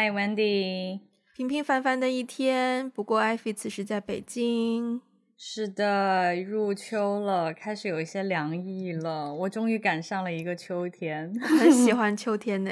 [0.00, 1.00] Hi Wendy，
[1.36, 2.88] 平平凡凡的一天。
[2.88, 5.02] 不过艾菲此时在北京。
[5.36, 9.34] 是的，入秋了，开始有一些凉意了。
[9.34, 12.70] 我终于赶上了一个秋天，很喜 欢秋天呢。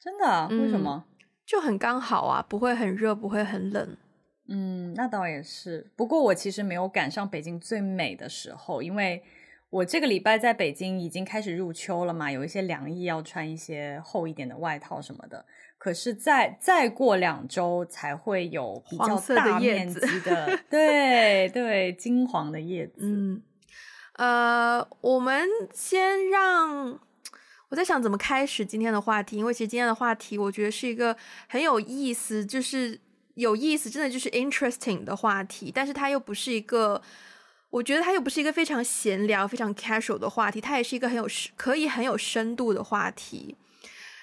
[0.00, 0.46] 真的？
[0.52, 1.04] 为什么？
[1.08, 3.96] 嗯，就很刚好啊，不会很热，不会很冷。
[4.48, 5.90] 嗯，那倒也是。
[5.96, 9.24] 不过我其实没有赶上北京最美的时候，因为。
[9.72, 15.46] 我这个礼拜在北京已经开始入秋了嘛，有一些凉意，要穿一些厚一点的外套什么的。
[15.82, 23.00] 可是再再过两周才会有比较大面积的， 的对对，金黄的叶子。
[23.00, 23.42] 嗯，
[24.12, 27.00] 呃，我们先让
[27.68, 31.16] 我在想怎么开始今天的话题，因为其实今天的话题我觉得是一个
[31.48, 33.00] 很有意思，就是
[33.34, 37.02] 有意思，真的就是 interesting 的话题，但是它又不是一个。
[37.70, 41.26] 我觉得它又不是一个非常闲聊、非常 casual 的话题，它也是一个很有
[41.56, 43.56] 可以很有深度的话题。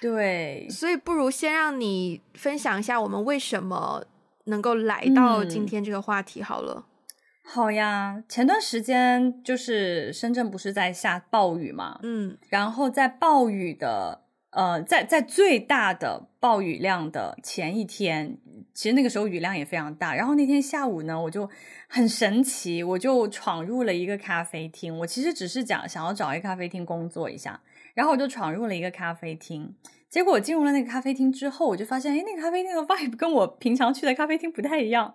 [0.02, 4.04] 对，所以不如先让你分享一下我们为什么
[4.46, 6.86] 能够来到今天这个话题好了。
[6.86, 7.12] 嗯，
[7.44, 18.38] 好呀，前段时间就是深圳不是在下暴雨嘛，嗯，然后在暴雨的呃，在在最大的暴雨量的前一天，
[18.74, 20.16] 其实那个时候雨量也非常大。
[20.16, 21.50] 然后那天下午呢，我就。
[21.92, 24.96] 很神奇，我就闯入了一个咖啡厅。
[24.96, 27.60] 我其实只是讲想要找一个咖啡厅工作一下，
[27.94, 29.76] 然后我就闯入了一个咖啡厅。
[30.10, 35.14] 结果我进入了那个咖啡厅之后，我就发现，哎，那个咖啡厅的 vibe 跟我平常去的咖啡厅不太一样，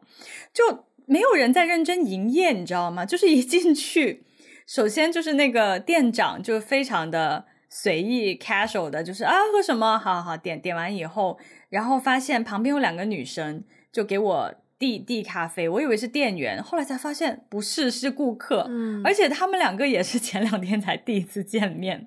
[0.53, 3.05] 就没有人在认真营业，你知道吗？
[3.05, 4.25] 就是一进去，
[4.67, 11.39] 首先就是那个店长就非常的随意 casual 的，就是啊喝什么，好好好，点点完以后，
[11.71, 14.55] 然后发现旁边有两个女生，就给我。
[14.79, 18.67] 递递咖啡，我以为是店员，后来才发现不是，是顾客。
[18.69, 22.07] 嗯，而且他们两个也是 前两天才第一次见面，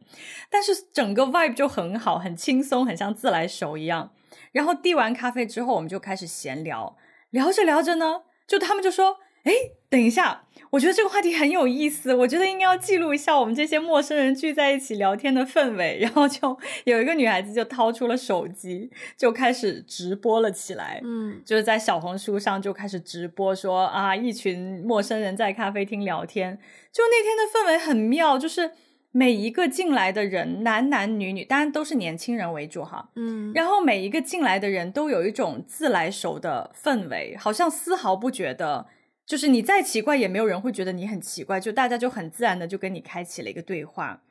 [0.49, 4.11] 但是整个 vibe 就很好，很轻松，很像自来熟一样。
[4.51, 6.97] 然后递完咖啡之后，我们就开始闲聊，
[7.29, 9.53] 聊着聊着呢，就他们就说：“哎，
[9.89, 15.97] 等一下。”我觉得这个话题很有意思，我觉得应该要记录一下我们这些陌生人聚在一起聊天的氛围。
[16.01, 20.99] 然后就有一个女孩子就掏出了手机，就开始直播了起来。
[21.05, 26.59] 嗯，就是在小红书上就开始直播说啊，一群陌生人在咖啡厅聊天。
[26.91, 28.71] 就那天的氛围很妙，就是
[29.13, 33.09] 每一个进来的人，男男女女，当然都是年轻人为主哈。
[33.15, 38.87] 嗯，然后每一个进来的人都有一种自来熟的氛围，好像丝毫不觉得。
[39.27, 44.21] 就是你再奇怪，也没有人会觉得你很奇怪，就大家就很自然的就跟你开启了一个对话，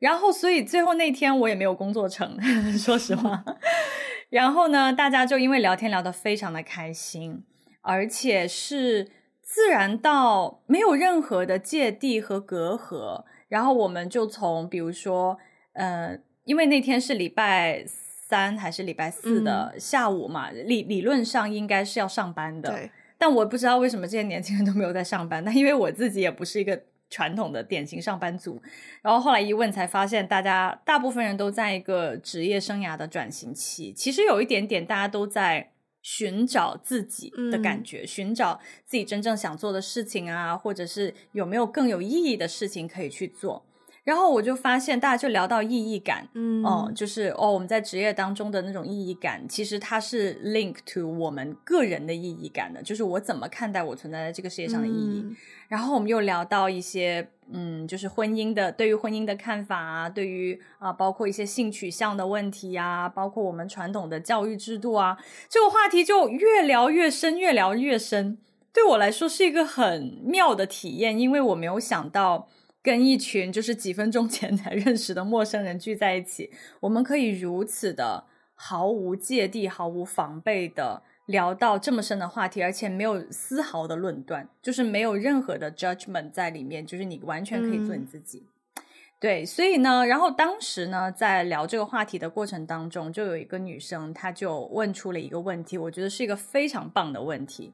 [0.00, 2.36] 然后所以最后那天我也没有工作成，
[2.76, 3.44] 说实话。
[4.28, 7.44] 然后呢，大家就因为聊天聊得非常的开心，
[7.82, 9.10] 而且是
[9.42, 13.24] 自然到没有任何的芥蒂和隔阂。
[13.48, 15.38] 然后我们就从比如说，
[15.74, 22.70] 呃，因为那天是礼拜三还是礼拜四的下午嘛，嗯、理理论上应该是要上班的。
[22.70, 22.90] 对。
[23.22, 25.44] 但我不知道为什么这些年轻人都没有在上班。
[25.44, 28.60] 那因为我自己也不是一个传统的典型上班族，
[29.00, 33.92] 然后后来一问才发现，大家大部分人都在一个职业生涯的转型期。
[33.92, 35.70] 其实有一点点，大家都在
[36.02, 43.64] 寻找自己的感觉，嗯、寻找自己真正想做的事情啊，或者是有没有更有意义的事情可以去做。
[44.04, 55.20] 然后我就发现，大家就聊到意义感，嗯，哦，就是哦，我们在职业当中的那种意义感，其实它是 link to 我们个人的意义感的，就是我怎么看待我存在在这个世界上的意义。
[55.24, 55.36] 嗯、
[55.68, 65.16] 然后我们又聊到一些，嗯，就是婚姻的，对于婚姻的看法啊，对于啊，包括一些性取向的问题啊，包括我们传统的教育制度啊，
[65.48, 68.36] 这个话题就越聊越深，越聊越深。
[68.72, 72.48] 对我来说是一个很妙的体验，因为我没有想到。
[72.82, 76.50] 跟一群就是几分钟前才认识的陌生人聚在一起，
[76.80, 88.44] 我们可以如此的毫无芥蒂、毫无防备的聊到这么深的话题，而且没有丝毫的论断，就是没有任何的 judgment 在里面，就是你完全可以做你自己。
[88.74, 88.82] 嗯、
[89.20, 97.72] 对，所以呢，然后当时呢，在聊这个话题的过程当中，就有一个女生，她就问出了一个问题，我觉得是一个非常棒的问题。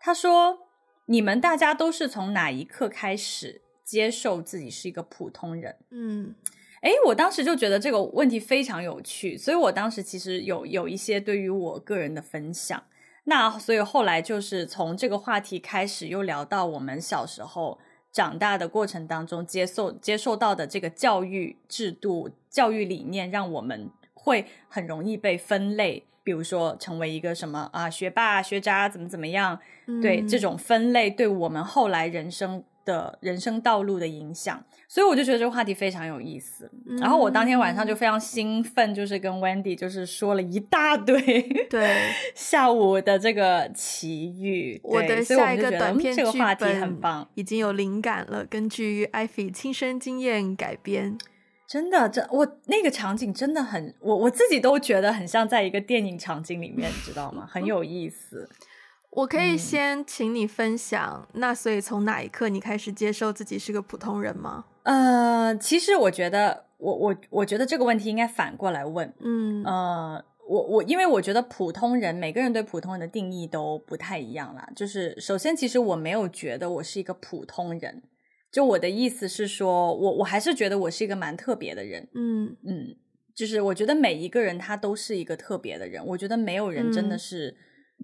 [0.00, 0.58] 她说
[1.06, 6.34] ：“你们大家都是从哪一刻开始？”接受自己是一个普通人，嗯，
[6.82, 12.84] 诶，我当时就觉得这个问题非常有趣，所以我当时其实有有一些对于我个人的分享。
[13.24, 17.78] 那所以后来就是从这个话题开始，又聊到我们小时候
[18.12, 34.64] 长大的过程当中，接受接受到的这个教育制度、教育理念，让我们会很容易被分类，比如说成为一个什么啊学霸、学渣，怎么怎么样，嗯，对，这种分类对我们后来人生的人生道路的影响。
[34.88, 36.70] 所以我就觉得这个话题非常有意思。
[36.98, 41.20] 然后我当天晚上就非常兴奋，就是跟 Wendy 就是说了一大堆
[41.68, 41.94] 对
[42.34, 44.80] 下午的这个奇遇。
[44.82, 51.18] 我的下一个短片这个话题很棒，已经有灵感了，根据 Ivy 亲身经验改编。
[51.66, 57.46] 真的，这我那个场景真的很，我我自己都觉得很像在一个电影场景里面，你知道吗？
[57.46, 58.48] 很有意思。
[59.10, 64.66] 我可以先请你分享，嗯、那所以从哪一刻你开始接受自己是个普通人吗？
[64.82, 69.12] 呃，其实我觉得，我我我觉得这个问题应该反过来问。
[69.20, 74.68] 嗯，呃，我我因为我觉得普通人，每个人对普通人的定义都不太一样啦。
[74.76, 78.02] 就是首先，其实我没有觉得我是一个普通人。
[78.50, 82.96] 就我的意思是说，我我还是觉得我是一个蛮特别的人，嗯嗯，
[83.34, 87.54] 就是我觉得每一个人他都是一个特别的人，我觉得没有人真的是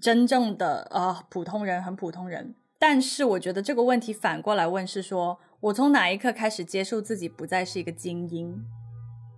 [0.00, 2.54] 真正的呃、普通人，很普通人。
[2.78, 8.64] 但是我觉得这个问题反过来问是说，我从哪一刻开始接受自己不再是一个精英？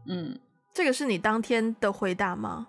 [0.06, 0.38] 嗯，
[0.73, 2.69] 这个是你当天的回答吗？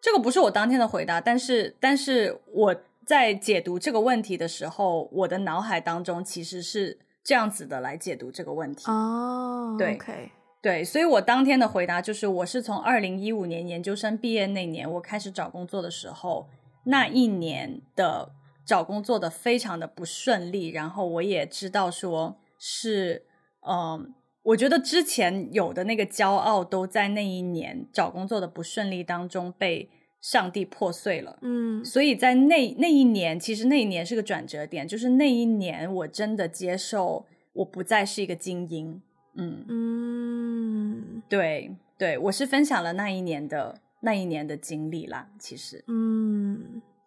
[0.00, 6.98] 这个不是我当天的回答，但是但是我在解读这个问题的时候，我的脑海当中其实是。
[7.26, 10.30] 这样子的来解读这个问题哦，oh, 对，okay.
[10.62, 16.48] 对，所以我当天的回答就是，我是从二零一五年研究生毕业那年，我开始找工作的时候，
[16.86, 18.32] 那一年的
[18.64, 23.24] 找工作的非常的不顺利，然后我也知道说是，
[23.68, 24.12] 嗯，
[24.42, 29.88] 我觉得之前有的那个骄傲都在那一年找工作的不顺利当中被。
[30.18, 39.00] 上帝破碎了，嗯，所以在那那一年，其实那一年是个转折点，就是那一年我真的接受我不再是一个精英，
[39.36, 39.64] 嗯。
[39.68, 46.45] 嗯，对对，我是分享了那一年的那一年的经历啦，其实，嗯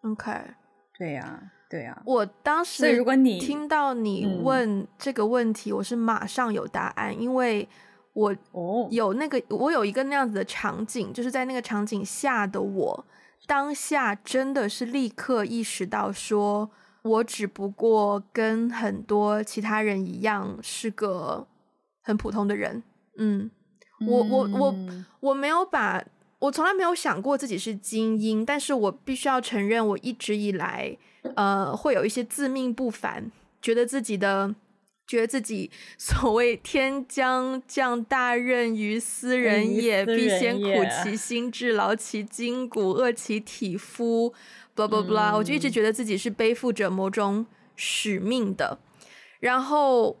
[0.02, 0.32] ，OK，
[0.98, 7.68] 对呀对呀，我当时，所以如果你听到你问这个问题，我是马上有答案，因为。
[8.12, 8.36] 我
[8.90, 9.62] 有那个，oh.
[9.62, 13.06] 我有一个那样子的场景，就是在那个场景下的我，
[13.46, 16.68] 当下真的是立刻意识到，说
[17.02, 21.46] 我只不过跟很多其他人一样，是个
[22.02, 22.82] 很普通的人。
[23.16, 23.48] 嗯，
[24.08, 24.74] 我我我
[25.20, 26.02] 我没有把，
[26.40, 30.98] 我从来没有想过自己是精英，但是我必须要承认，我一直以来，
[31.36, 33.30] 呃，会有一些自命不凡，
[33.62, 34.54] 觉得自己的。
[35.06, 40.68] 觉得自己所谓天将降大任于斯人也，必先苦
[41.02, 44.32] 其 心志，劳其筋骨，饿其体肤
[44.76, 45.36] ，blah blah blah。
[45.36, 47.44] 我就一直觉得自己是背负着某种
[47.74, 48.78] 使命的。
[49.40, 50.16] 然后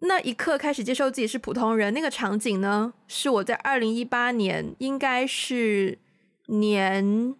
[0.00, 5.98] 那一刻开始接受自己是普通人，那个场景呢，是我在二零一八年，应该是
[6.46, 7.34] 年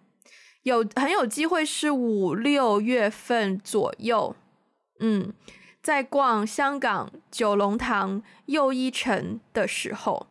[0.63, 4.35] 有很有机会是五六月份左右，
[4.99, 5.33] 嗯。
[5.83, 10.27] 在逛香港九龙塘又一城的时候，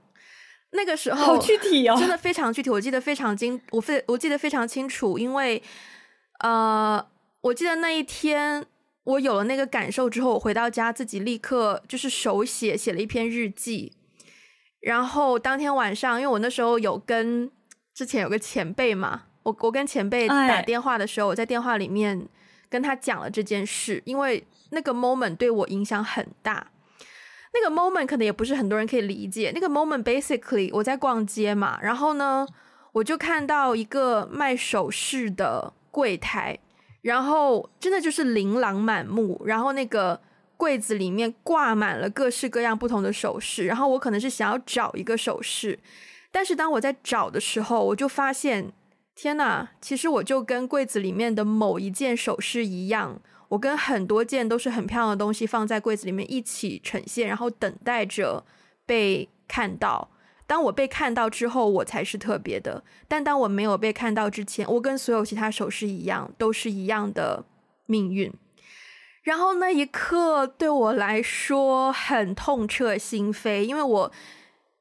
[0.70, 2.70] 那个时候好具体哦，真的非常具体。
[2.70, 5.60] 我记得非常清，我非我记得非常清楚，因为
[6.38, 7.04] 呃，
[7.40, 8.64] 我记得那一天
[9.10, 13.92] 我有了那个感受之后，我回到家自己立刻就是手写写了一篇日记，
[14.80, 17.50] 然后当天晚上，因为我那时候有跟
[17.94, 22.28] 之前有个前辈嘛，我我跟前辈打电话的时候，我在电话里面
[22.68, 24.44] 跟他讲了这件事，因为。
[24.72, 26.64] 那个 moment 对我影响很大，
[27.52, 29.50] 那个 moment 可能也不是很多人可以理解。
[29.52, 32.46] 那个 moment basically 我在逛街嘛，然后呢，
[32.92, 36.56] 我就看到一个卖首饰的柜台，
[37.02, 40.20] 然后真的就是琳琅满目，然后那个
[40.56, 45.78] 柜子里面挂满了各式各样不同的首饰，然后我可能是想要找一个首饰，
[46.30, 48.72] 但是当我在找的时候，我就发现，
[49.14, 53.20] 天哪，其实我就跟柜子里面的某一件首饰一样。
[53.48, 58.44] 我跟很多件都是很漂亮的东西放在柜子里面一起呈现，然后等待着
[58.86, 60.08] 被看到。
[60.50, 62.82] 当我被看到之后，我才是特别的。
[63.06, 67.44] 但当我没有被看到之前，我跟所有其他首饰一样，都是一样的
[67.86, 68.32] 命运。
[69.22, 74.12] 然后那一刻对我来说很痛彻心扉，因为我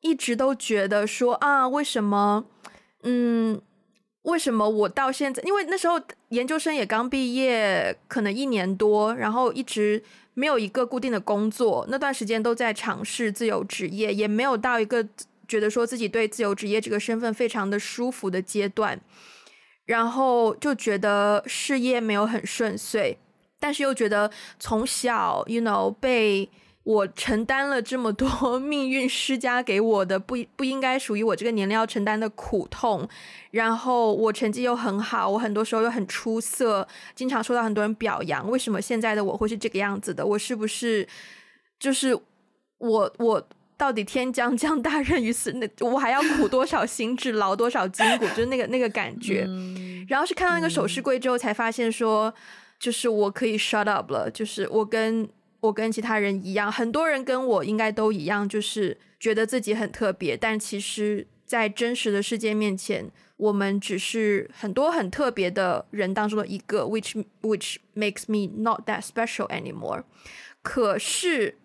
[0.02, 2.46] 一直都觉得说啊，为什么？
[3.04, 3.62] 嗯。
[4.24, 5.42] 为什么我到现在？
[5.44, 6.00] 因为那时候
[6.30, 11.88] 研究生也刚毕业，可能一年多，然后一直没有一个固定的工作。
[11.90, 15.08] 那段时间都在尝试自由职业，也没有到一个
[15.50, 19.02] 觉得说自己对自由职业这个身份非常的舒服的阶段。
[19.86, 23.18] 然后就觉得事业没有很顺遂，
[23.60, 26.50] 但是又觉得从小，you know，被。
[26.84, 33.08] 我承担了这么多 命运施加给我的不不应该属于我这个年龄要承担的苦痛，
[33.52, 38.50] 然后我成绩又很好，我很多时候又很出色，经常受到很多人表扬。
[38.50, 40.26] 为什么现在的我会是这个样子的？
[40.26, 41.08] 我是不是
[41.78, 42.18] 就是
[42.80, 43.48] 我我
[43.80, 49.46] 到底天将降大任于斯， 那我还要苦多少心智，劳多少筋骨， 就是那个那个感觉。
[49.48, 52.34] 嗯、然后是看到那个首饰柜之后，才发现说，
[52.78, 55.30] 就是我可以 shut up 了，就是我跟
[55.62, 70.04] 我跟其他人一样，很多人跟我应该都一样，就是觉得自己很特别，但其实，在真实的世界面前，我们只是很多很特别的人当中的一个，which which makes me not that special anymore。
[70.62, 71.58] 可是，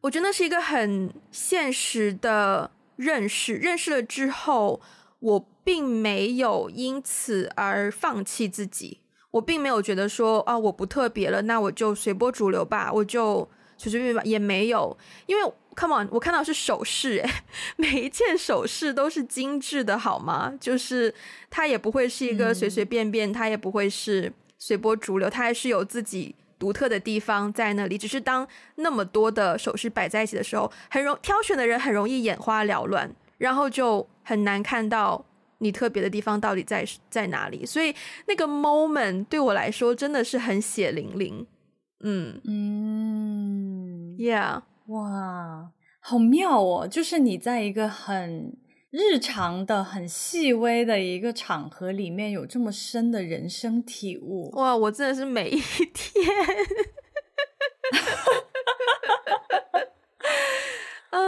[0.00, 3.54] 我觉得那是一个很现实的认识。
[3.54, 4.80] 认识了之后，
[5.18, 9.00] 我并没有因此而放弃自己。
[9.32, 15.52] 我并没有觉得说啊，我不特别了，那我就随波逐流吧，我就随随便便吧，也没有，因为。
[15.76, 17.30] Come on，我看到是首饰，诶，
[17.78, 20.52] 每一件首饰都是精致的，好吗？
[20.60, 21.14] 就是
[21.48, 27.98] 它也不会是一个随随便便，嗯、它也不会是随波逐流，它还是有自己独特的地方在那里。
[27.98, 35.24] 只是当那么多的首饰摆在一起的时候，很容挑选的人很容易眼花缭乱，然后就很难看到
[35.58, 37.66] 你特别的地方到底在在哪里。
[37.66, 37.92] 所以
[38.28, 41.44] 那个 moment 对我来说真的是很血淋淋。
[42.02, 44.62] 嗯嗯，Yeah。
[44.86, 46.88] 哇，好妙哦！
[46.88, 48.56] 就是你在一个很
[48.90, 54.50] 日常的、很细微的一个场合里面，有这么深的人生体悟。
[54.54, 55.60] 哇，我真的是每一
[55.94, 56.26] 天。
[61.10, 61.18] 哎，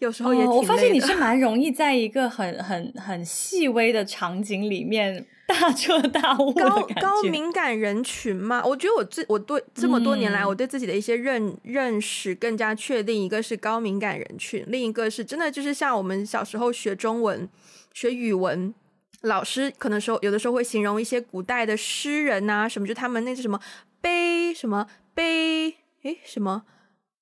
[0.00, 0.44] 有时候也。
[0.44, 6.52] 我发现你是蛮 容易在一个很很很细微的场景里面 大彻大悟。
[6.52, 13.22] 高高敏感人群嘛，我觉得我自我对这么多年来，我对自己的一些认、嗯、认识更加确定。
[13.22, 17.48] 一个是高敏感人群，另一个是真的就是像我们小时候学中文、
[17.92, 18.74] 学语文，
[19.22, 23.60] 老师可能说有的时候会形容一些古代的诗人啊什么，就他们那是什么
[24.00, 26.64] 悲什么悲诶什么。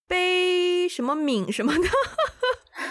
[0.09, 1.89] 悲什么敏什么的，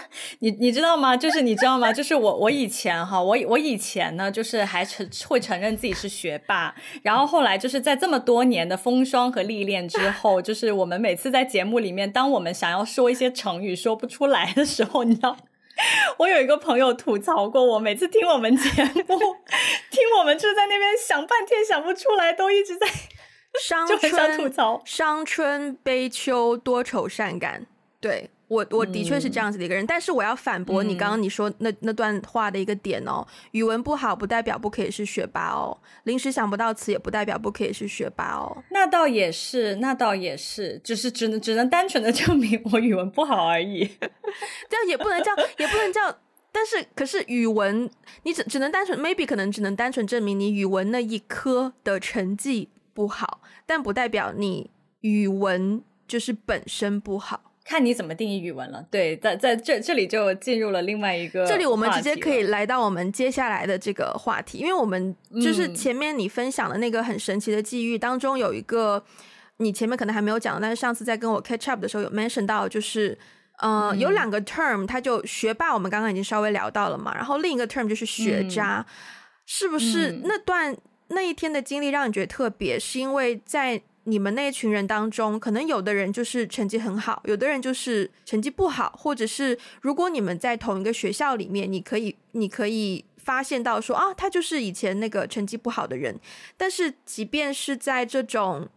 [0.40, 1.16] 你你知道吗？
[1.16, 1.92] 就是你知道吗？
[1.92, 15.36] 就是我我以前哈，我我以前呢，就是还承会承认自己是学霸，然后后来就是在这么多年的风霜和历练之后，就是我们每次在节目里面，当我们想要说一些成语说不出来的时候，你知道，
[16.18, 19.18] 我有一个朋友吐槽过我，每次听我们节目，
[19.90, 22.86] 听我们就在那边想半天想不出来，都一直在。
[23.60, 27.66] 伤春，伤春悲秋，多愁善感。
[28.00, 29.84] 对我，我的确是这样子的一个人。
[29.84, 38.62] 嗯、但是我要反驳你刚刚你说那那段话的一个点哦，语文不好不代表不可以是学霸哦，临时想不到词也不代表不可以是学霸哦。
[38.70, 43.84] 那倒也是，那倒也是，只是只能只能单纯的证明我语文不好而已。
[44.68, 46.18] 这样也不能叫，也不能叫。
[46.52, 47.88] 但是可是语文，
[48.24, 52.68] 你只只能单纯，maybe 可能只能单纯证明你语文那一科的成绩。
[52.94, 58.84] 不好，但不代表你语文就是本身不好，看你怎么定义语文了。
[58.90, 69.02] 对，在在这这里就进入了另外一个，这里我们直接可以来到我们接下来的这个话题，因为我们就是前面你分享的那个很神奇的际遇当中有一个，
[69.58, 73.16] 你前面可能还没有讲，但是上次在跟我 catch up 的时候有 mention 到，就是
[73.58, 78.92] 呃、嗯、有两个 term，它就学霸，我们刚刚已经稍微聊到了嘛，然后另一个 term 就是学渣，嗯、
[79.46, 80.76] 是不是那段？
[81.14, 96.18] 那一天的经历让你觉得特别，是因为在你们那群人当中，可能有的人就是成绩很好，有的人就是成绩不好，或者是如果你们在同一个学校里面，你可以你可以发现到说啊，他就是以前那个成绩不好的人，
[96.56, 98.68] 但是即便是在这种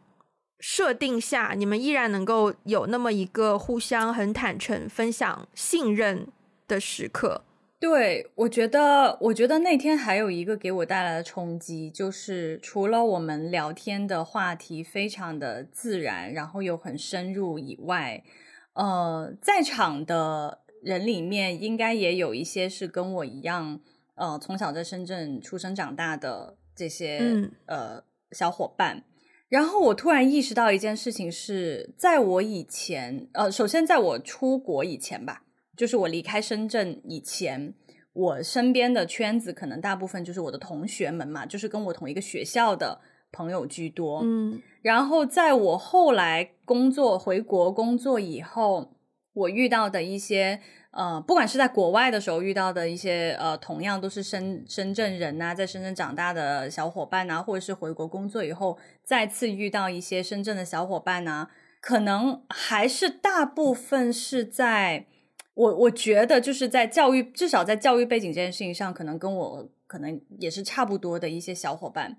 [0.60, 6.28] 设定下，你们依然能够有那么一个互相很坦诚分享、信任
[6.68, 7.42] 的时刻。
[7.78, 18.24] 对，我觉得，我觉得那天还有一个给我带来的冲击，就是除了我们聊天的话题非常的自然，然后又很深入以外，
[18.74, 23.80] 呃，在场的人里面应该也有一些是跟我一样，
[24.16, 29.04] 呃，从小在深圳出生长大的这些、嗯、呃小伙伴。
[29.50, 35.44] 然后我突然意识到一件事情是，在我以前，呃，首先在我出国以前吧。
[35.76, 37.74] 就是我离开深圳以前，
[38.14, 43.02] 我身边的圈子可能大部分就是我的同学们嘛，就是跟我同一个学校的
[43.32, 44.22] 朋友居多。
[44.24, 48.94] 嗯，然后在我后来工作回国工作以后，
[49.34, 61.50] 我遇到的一些呃，不管是在国外的时候遇到的一些呃，同样都是深深圳人呐，在深圳长大的小伙伴呐，或者是回国工作以后再次遇到一些深圳的小伙伴呐，
[61.82, 65.08] 可能还是大部分是在。
[65.56, 72.18] 我我觉得就是在教育，至少在教育背景这件事情上，可能跟我可能也是差不多的一些小伙伴，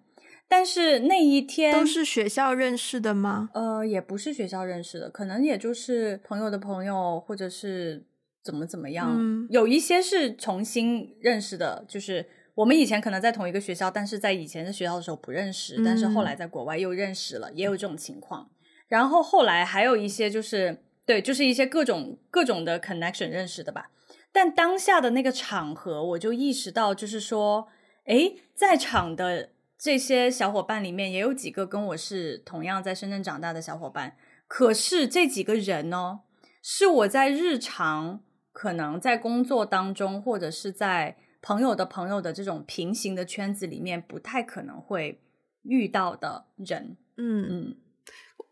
[0.48, 3.50] 但是那一天都是学校认识的吗？
[3.52, 8.06] 呃，也不是学校认识的，可能也就是朋友的朋友，或者是
[8.42, 9.14] 怎么怎么样。
[9.16, 12.24] 嗯，有一些是重新认识的，就是
[12.54, 18.48] 我们以前可能在同一个学校，但是在以前的学校的时候不认识，嗯，但是后来在国外又认识了，也有这种情况。
[18.88, 23.90] 然后后来还有一些就是对，就是一些各种各种的 connection 认识的吧。
[24.32, 27.68] 但当下的那个场合，我就意识到，就是说，
[28.04, 29.50] 诶，在场的。
[29.78, 34.16] 这些小伙伴里面也有几个跟我是同样在深圳长大的小伙伴，
[34.48, 36.20] 可是这几个人呢，
[36.62, 38.22] 是我在日常
[38.52, 45.20] 可能在工作当中或者是在朋友的朋友的这种平行的圈子里面不太可能会
[45.62, 46.96] 遇到的人。
[47.18, 47.76] 嗯嗯，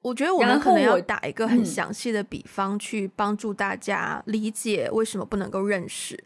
[0.05, 6.23] 我觉得我们可能要打一个很详细的比方，去帮助大家理解为什么不能够认识。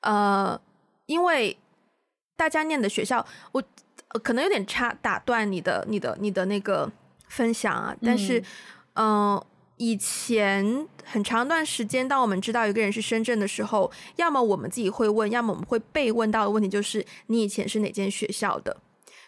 [0.00, 0.60] 呃，
[1.06, 1.56] 因为
[2.36, 3.62] 大家念的学校，我。
[4.24, 6.90] 可能有点差，打断你的、你的、你的那个
[7.28, 7.94] 分享啊。
[8.02, 8.40] 但是，
[8.94, 9.46] 嗯、呃，
[9.76, 18.76] 以前很长一段时间，当我们知道一个人是深圳的时候，要么我们自己会问，要么我们会被问到的问题就是你以前是哪间学校的。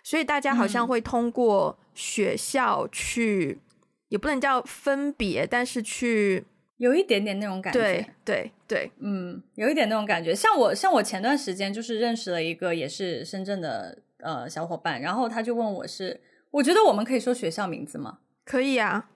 [0.03, 3.72] 所以大家好像会通过学校去，嗯、
[4.13, 6.45] 也不能叫分别，但是去
[6.77, 7.81] 有一点点那种感觉。
[7.81, 10.35] 对对对，嗯，有一点那种感觉。
[10.35, 13.99] 像我，像我前段时间就是认识了一个也是深圳的。
[14.25, 16.21] 呃，小伙伴，然后他就问我是，
[16.53, 18.19] 我觉得我们可以说学校名字吗？
[18.47, 19.09] 可以啊，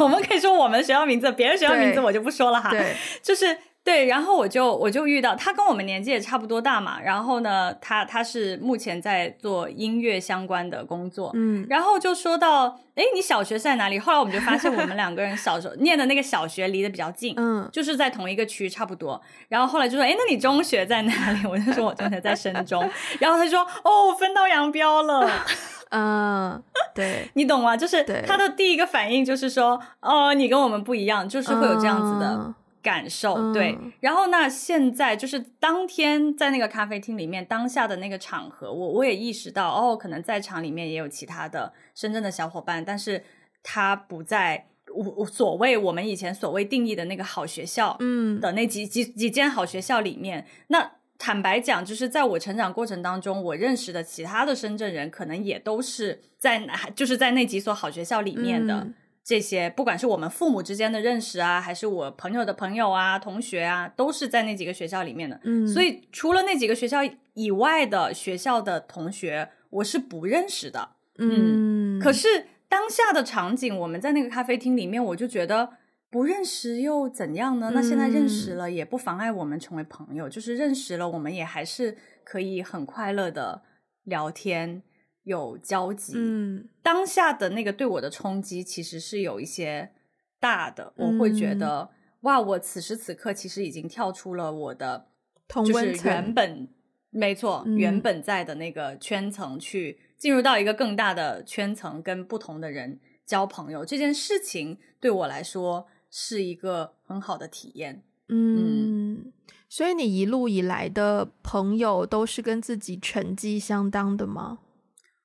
[0.00, 2.70] 我们可以说我们学校名字，别人学校名字我就不说了哈。
[2.70, 3.56] 对， 就是
[3.90, 13.98] 对，然后我就我就遇到他跟我们年纪也差不多大嘛，然后呢，他他是目前在做音乐相关的工作，嗯，然后就说到，哎，你小学是在哪里？
[13.98, 19.20] 后来我们就发现我们两个人小时候 念的那个小学离得比较近，嗯，就是在同一个区差不多。
[19.48, 21.44] 然后后来就说，哎，那你中学在哪里？
[21.50, 22.88] 我就说我中学在深中。
[23.18, 25.28] 然后他就说，哦，分道扬镳了。
[25.90, 26.62] 嗯，
[26.94, 27.76] 对，你懂吗？
[27.76, 33.34] 就是他的第一个反应就是说，哦，你跟我们不一样，就是会有这样子的感受。
[33.34, 43.22] 嗯、对，然后那现在就是当天在那个咖啡厅里面当下的那个场合，我我也意识到，哦，可能在场里面也有其他的深圳的小伙伴，但是
[43.62, 50.92] 他不在我所谓我们以前所谓定义的那个好学校，嗯的那几、嗯、几几间好学校里面，那。
[51.22, 58.88] 坦白讲，就是在我成长过程当中，我认识的其他的深圳人，可能也都是在，就是在那几所好学校里面的
[59.24, 65.40] 这些，嗯、不管是我们父母之间的认识啊，还是我朋友的朋友啊、同学啊，都是在那几个学校里面的。
[65.44, 66.98] 嗯，所以除了那几个学校
[67.34, 70.90] 以外的学校的同学，我是不认识的。
[71.18, 75.70] 嗯，嗯，可是当下的场景，我们在那个咖啡厅里面，我就觉得。
[76.12, 77.70] 不认识又怎样呢？
[77.72, 80.26] 那现在认识了也不妨碍我们成为朋友。
[80.26, 83.62] 嗯、就是认识了，我们也还是可以很快乐的
[84.02, 84.82] 聊天，
[85.24, 86.12] 有交集。
[86.16, 89.90] 嗯，当下的那个对我的冲击其实是有一些
[90.38, 90.92] 大的。
[90.96, 95.08] 嗯、我会觉得，哇，我此时此刻其实已经跳出了我的，
[95.48, 96.68] 就是原本
[97.10, 103.84] 没错，嗯、原本在的那个圈层，去进入到一个更大的圈层，跟不同的人交朋友。
[103.84, 105.86] 这件事情对我来说。
[106.12, 109.32] 是一个很好的体验，嗯，嗯，
[109.68, 114.58] 所以你一路以来的朋友都是跟自己成绩相当的吗？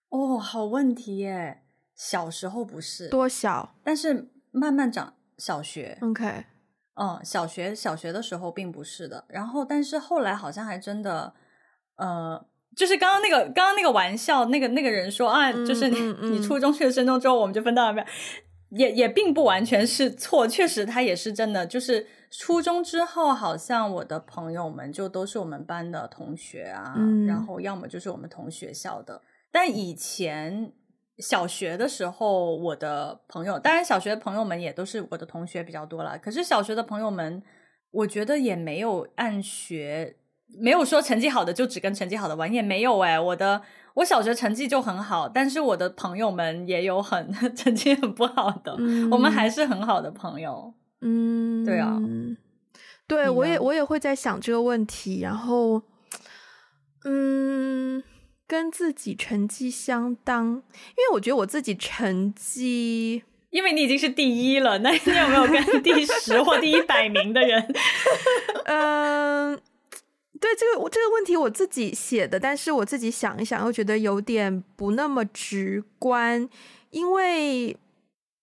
[0.09, 1.63] 哦，好问题耶！
[1.95, 6.45] 小时候不是多小，但是慢慢长，小学，OK，
[6.95, 11.33] 嗯，小学小学的时候并不是的，然后但是后来好像还真的，
[11.95, 18.05] 呃，就是刚刚那个刚刚那个玩笑，那个那个人说啊，就是你、你初中去了深中之后，我们就分道扬镳。
[18.71, 21.65] 也也并不完全是错，确实他也是真的。
[21.65, 29.21] 就是初中之后，好像我的朋友们就都是我们班的同学啊，嗯、然后要么就是我们同学校的。
[29.55, 30.73] 但以前
[31.19, 36.17] 小学的时候，我的朋友，当然小学的朋友们也都是我的同学比较多了。
[36.17, 37.41] 可是小学的朋友们，
[37.91, 40.17] 我觉得也没有按学，
[40.59, 43.61] 没有说成绩好的就只跟成绩好的玩，也没有哎，我的。
[43.93, 50.73] 我小学成绩就很好，但是我的朋友们也有很 成绩很不好的，嗯、我们还是很好的朋友。
[50.99, 51.97] 嗯，对啊，
[53.07, 55.81] 对，我也我也会在想这个问题，然后，
[57.05, 58.03] 嗯，
[58.47, 67.73] 跟自己成绩相当，因为我觉得我自己成绩，因为你已经是第一了，那你有没有跟 第十或第一百名的人？
[68.65, 69.59] 嗯。
[70.37, 76.47] 对这个我这个问题我自己写的，但是我自己想一想又觉得有点不那么直观，
[76.91, 77.75] 因为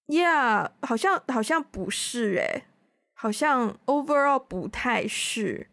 [0.09, 2.65] ，Yeah，好像好像不是诶，
[3.13, 5.69] 好像 overall 不太是，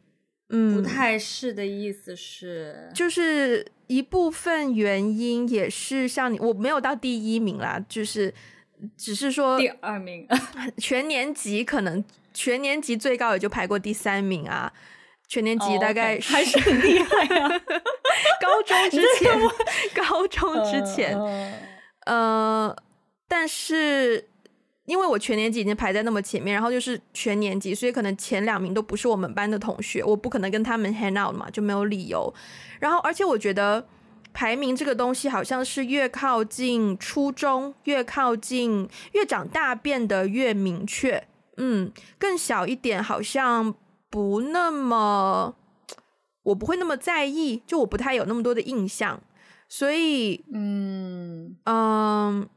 [0.49, 8.31] 嗯，不太是的意思是，就是一部分原因也是像你，我没有到第一名啦，就是
[8.95, 10.27] 只是说第二名，
[10.77, 14.71] 全年级可能全年级最高也就排过第三名啊，
[15.27, 16.31] 全年级大概、oh, okay.
[16.31, 17.49] 还是很厉害啊，
[18.39, 19.39] 高中之前，
[19.95, 21.19] 高中之前，
[22.05, 22.75] 呃，
[23.27, 24.29] 但是。
[24.89, 32.33] 因为我全年级已经排在那么前面，然后就是全年级，所以可能前两名都不是我们班的同学，我不可能跟他们 hang out 嘛，就没有理由。
[32.79, 33.87] 然后，而且我觉得
[34.33, 41.23] 排名这个东西好像是越靠近初中，越靠近越长大变得越明确。
[41.57, 43.75] 嗯，更小一点好像
[44.09, 45.55] 不那么，
[46.41, 49.21] 我不会那么在意，就我不太有那么多的印象，
[49.67, 52.49] 所以，嗯嗯。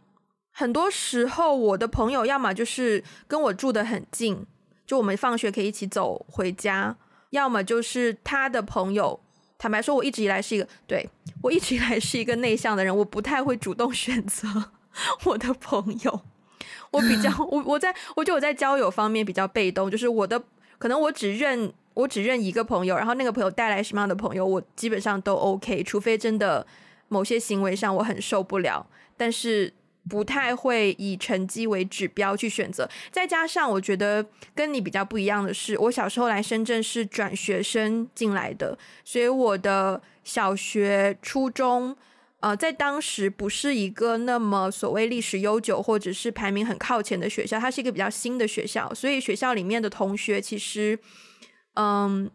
[0.62, 4.46] 很多时候，我的朋友要么就是跟我住得很近，
[4.86, 6.94] 就我们放学可以一起走回家；
[7.30, 9.18] 要么就是他的朋友。
[9.58, 11.04] 坦白说，我一直以来是一个，对，
[11.42, 14.46] 我一直以来是一个内向的人，我不太会主动选择
[15.26, 16.22] 我的朋友。
[16.92, 20.40] 我比较，我我在我觉得我在交友方面比较被动，就是我的
[20.78, 26.64] 可能我只认我只认一个朋友，然后那个朋友带来什么样的朋友，我基本上都 OK，除非真的
[27.08, 29.74] 某些行为上我很受不了，但是。
[30.08, 41.96] 不太会以成绩为指标去选择，再加上我觉得跟你比较不一样的是，我小时候来深圳是转学生进来的，所以我的小学、初中，
[42.40, 50.98] 呃，在当时不是一个那么所谓历史悠久或者是排名很靠前的学校，它是一个比较新的学校，所以学校里面的同学其实，
[51.74, 52.28] 嗯，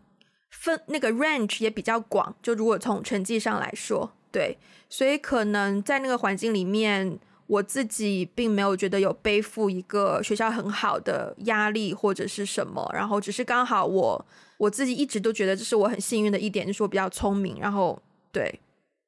[0.50, 7.20] 分那个 range 也比较广，就如果从成绩上来说，对，所以可能在那个环境里面。
[7.48, 14.26] 我自己并没有觉得有背负一个学校很好的压力或者是什么，然后只是刚好我
[14.58, 17.98] 我自己一直都觉得这是我很幸运的一点，就是我比较聪明，然后
[18.34, 18.60] 对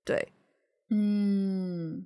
[0.06, 0.28] 对，
[0.90, 2.06] 嗯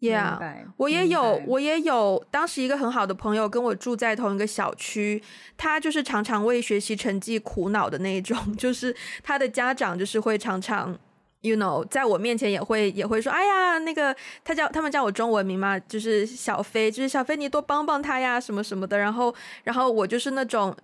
[0.00, 5.22] ，Yeah，我也有我也有当时一个很好的朋友跟我住在同一个小区，
[5.56, 10.98] 他就是常常为学习成绩苦恼的那一种， 就是他的家长就是会常常。
[11.40, 18.98] You know，在我面前也会也会说，哎呀，那个他叫他们叫我中文名嘛，就是小飞，就是小飞，你多帮帮他呀，什么什么的。
[18.98, 20.76] 然后，然后我就是那种，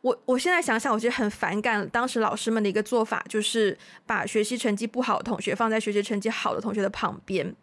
[0.00, 7.54] 我我现在想想，我觉得很反感当时老师们的一个做法，就是把学习成绩不好的同学放在学习成绩好的同学的旁边。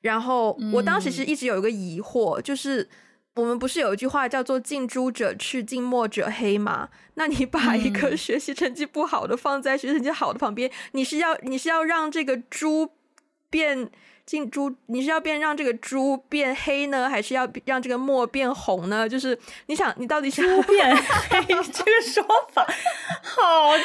[0.00, 2.88] 然后，我当时是一直有一个疑惑，就是。
[3.36, 6.88] 我们不是有一句话叫做“近朱者赤，近墨者黑”吗？
[7.14, 12.92] 那你把一个学习成绩不好的放在学习成绩好的旁边，嗯、你是要你是要让这个猪
[13.50, 13.90] 变
[14.24, 19.06] 近朱，你是要变让这个猪变黑呢，还是要让这个墨变红呢？
[19.06, 22.66] 就是你想，你到底是朱变黑这个说法
[23.22, 23.84] 好奇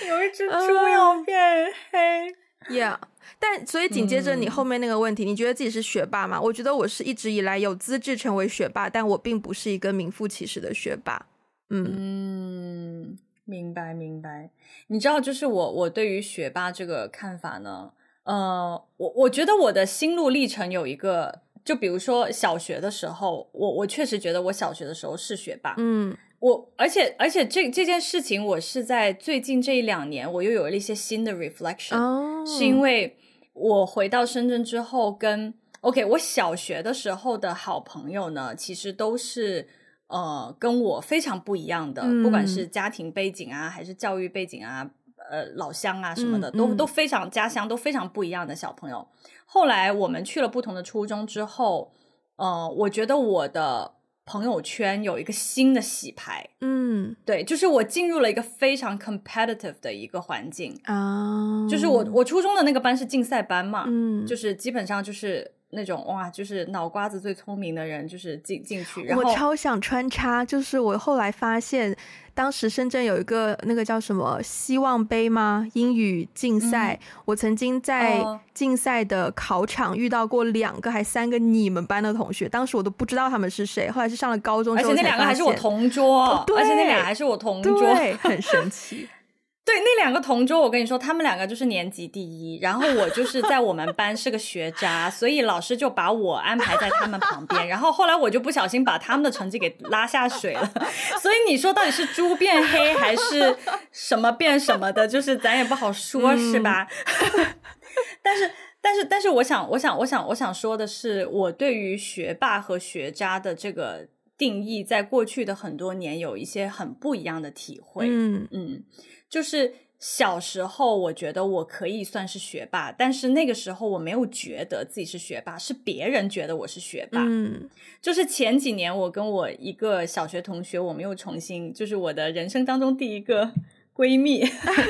[0.00, 2.34] 怪， 有一只猪要变黑
[2.68, 2.98] ，Yeah。
[3.38, 6.40] 但所以紧接着你后面那个问题，嗯，你觉得自己是学霸吗？
[6.40, 11.26] 我觉得我是一直以来有资质成为学霸，但我并不是一个名副其实的学霸。
[11.70, 14.50] 嗯，嗯，明白明白。
[14.88, 17.92] 你知道，就是我我对于学霸这个看法呢，
[18.24, 25.74] 呃，我我觉得我的心路历程有一个，就比如说小学的时候，我我确实觉得我小学的时候是学霸。
[25.78, 33.16] 嗯，我而且而且这这件事情，我是在最近这一两年，我又有了一些新的 reflection，哦，是因为。
[33.52, 39.68] 我回到深圳之后跟，跟 OK，我小学的时候的好朋友呢，其实都是
[40.06, 44.88] 呃跟我非常不一样的，嗯，不管是家庭背景啊，还是教育背景啊，
[45.30, 49.06] 呃，老乡啊什么的，嗯，都都非常家乡都非常不一样的小朋友。
[49.44, 51.92] 后来我们去了不同的初中之后，
[52.36, 53.96] 呃，我觉得我的。
[54.24, 60.78] 朋友圈有一个新的洗牌，嗯，对，就是我进入了一个非常 competitive 的一个环境。
[60.84, 65.52] 啊，就是我我初中的那个班是竞赛班嘛，嗯，就是基本上就是。
[65.70, 69.04] 那种哇，就是脑瓜子最聪明的人，就是进进去。
[69.04, 71.96] 然后我超想穿插，就是我后来发现，
[72.34, 75.66] 当时深圳有一个那个叫什么希望杯吗？
[75.74, 78.20] 英语竞赛，嗯，我曾经在
[78.52, 89.08] 竞赛的考场遇到过两个还三个你们班的同学，当时我都不知道他们是谁，后来是上了高中而且那两个还是我同桌，对，而且那俩还是我同桌，对，很神奇。
[89.62, 100.72] 对，那两个同桌，我跟你说，他们两个就是年级第一，然后我就是在我们班是个学渣，所以老师就把我安排在他们旁边，然后后来我就不小心把他们的成绩给拉下水了，
[101.20, 103.56] 所以你说到底是猪变黑还是
[103.92, 106.88] 什么变什么的，就是咱也不好说，是吧？
[107.36, 107.46] 嗯、
[108.22, 114.08] 但是，但是，但是，我想，我想，我想，我想说的是，我对于学霸和学渣的这个。
[114.40, 118.06] 定义在过去的很多年有一些很不一样的体会。
[118.08, 118.82] 嗯嗯，
[119.30, 119.72] 就是。
[120.02, 127.22] 小时候，我觉得我可以算是学霸，但是那个时候我没有觉得自己是学霸，是别人觉得我是学霸。
[127.22, 127.68] 嗯，
[128.00, 133.52] 就是前几年，我跟我一个小学同学，我们又重新，就是我的人生当中第一个
[133.94, 134.42] 闺蜜，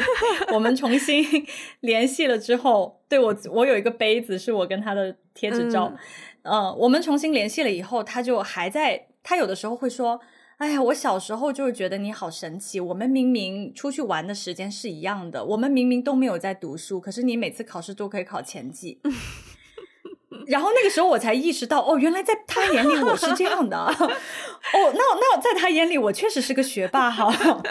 [0.55, 1.27] 我们重新
[1.81, 5.93] 联系了之后，对，我，我有一个杯子是我跟她的贴纸照，
[6.43, 10.21] 嗯、呃，我们重新联系了以后，她就还在，她有的时候会说。
[10.61, 12.79] 哎呀，我小时候就是觉得你好神奇。
[12.79, 19.01] 我们明明出去玩的时间是一样的，我们明明都没有在读书，可是你每次考试都可以考前几。
[20.47, 23.79] 然后那个时候我才意识到，哦，原来在他眼里我是这样的。
[23.89, 24.13] 哦，
[24.75, 27.33] 那那在他眼里我确实是个学霸哈。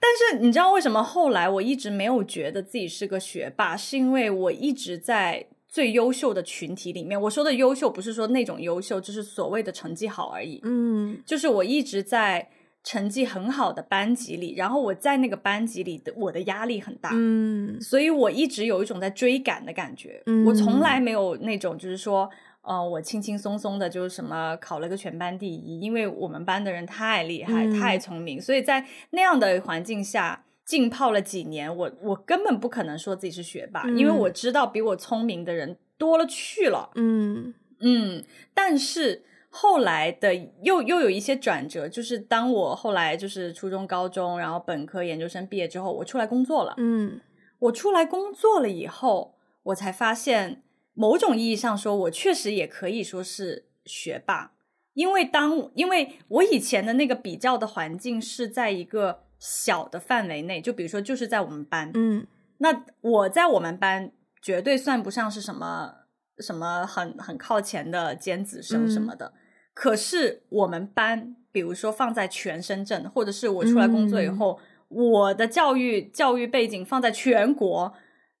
[0.00, 3.76] 但是你知道为什么后来我一直没有觉得自己是个学霸？
[3.76, 5.48] 是因为我一直在。
[5.70, 10.60] 最优秀的群体里面，我说的优秀不是说那种优秀，就是所谓的成绩好而已。
[10.64, 12.48] 嗯，就是我一直在
[12.82, 20.20] 成绩很好的班级里，然后我在那个班级里的我的压力很大，嗯，所以我一直有一种在追赶的感觉。
[20.26, 22.28] 嗯，我从来没有那种就是说，
[22.62, 30.44] 呃，我轻轻松松的，就是什么考了个全班第一，因为我们班的人太厉害，嗯，太聪明，所以在那样的环境下。
[30.70, 36.90] 浸泡了几年，我我根本不可能说自己是学霸，嗯，因为我知道比我聪明的人多了去了。
[36.94, 46.74] 嗯嗯，但是后来的又又有一些转折，就是当我后来就是初中、高中，然后本科、研究生毕业之后，我出来工作了。
[46.76, 47.20] 嗯，
[47.58, 50.62] 我出来工作了以后，我才发现，
[50.94, 54.52] 某种意义上说，我确实也可以说是学霸，
[54.94, 59.24] 因为当因为我以前的那个比较的环境是在一个。
[59.40, 62.26] 小的范围内，就比如说，就是在我们班，嗯，
[62.58, 65.92] 那我在我们班绝对算不上是什么
[66.38, 69.26] 什么很很靠前的尖子生什么的。
[69.26, 69.32] 嗯、
[69.74, 77.94] 可是我们班，比如说放在全深圳，或者是我出来工作以后，嗯、我的教育教育背景放在全国，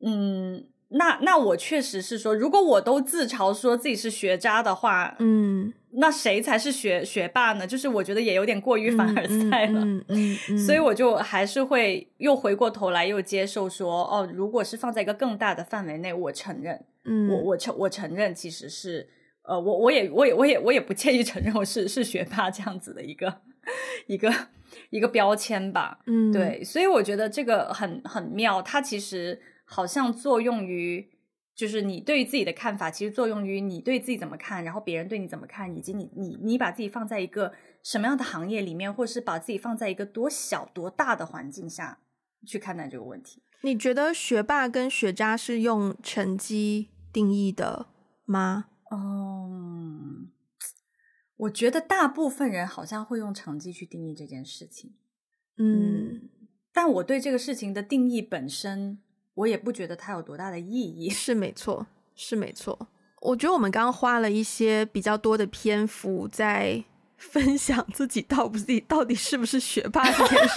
[0.04, 5.72] 嗯，那那我确实是说，如果我都自嘲说自己是学渣的话，嗯。
[5.92, 7.66] 那谁才是学学霸呢？
[7.66, 19.08] 就是我觉得也有点过于凡尔赛了，嗯嗯 所以我就还是会又回过头来又接受说，哦，如果是放在一个更大的范围内，我承认，嗯、我我承我承认，其实是，
[19.42, 23.40] 呃，我我也我也我也我也不介意承认我是是学霸这样子的一个
[24.06, 24.32] 一个
[24.90, 31.08] 一个标签吧，嗯，对，所以我觉得这个很很妙，它其实好像作用于。
[31.52, 37.52] 就是你对于自己的看法，其实作用于你对自己怎么看，然后别人对你怎么看，以及你你你把自己放在一个
[37.82, 41.98] 什么样的行业里面，或是把自己放在一个多小多大的环境下
[42.46, 43.42] 去看待这个问题。
[43.60, 47.88] 你觉得学霸跟学渣是用成绩定义的
[48.24, 48.70] 吗？
[48.90, 50.30] 嗯，
[51.36, 54.94] 我觉得大部分人好像会用成绩去定义这件事情。
[55.58, 56.30] 嗯，嗯，
[56.72, 59.02] 但我对这个事情的定义本身。
[59.40, 62.78] 我也不觉得它有多大的意义， 是没错，是没错。
[63.22, 66.82] 我觉得我们刚刚花了一些比较多的篇幅在
[67.16, 70.54] 分享自己到不自己到底是不是学霸这件事，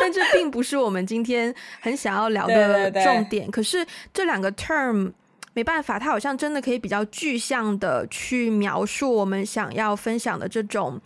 [0.00, 3.24] 但这并不是我们今天很想要聊的重点。
[3.24, 3.50] 对对对。
[3.50, 5.12] 可是这两个 term
[5.54, 11.00] 没办法，它好像真的可以比较具象的去描述我们想要分享的这种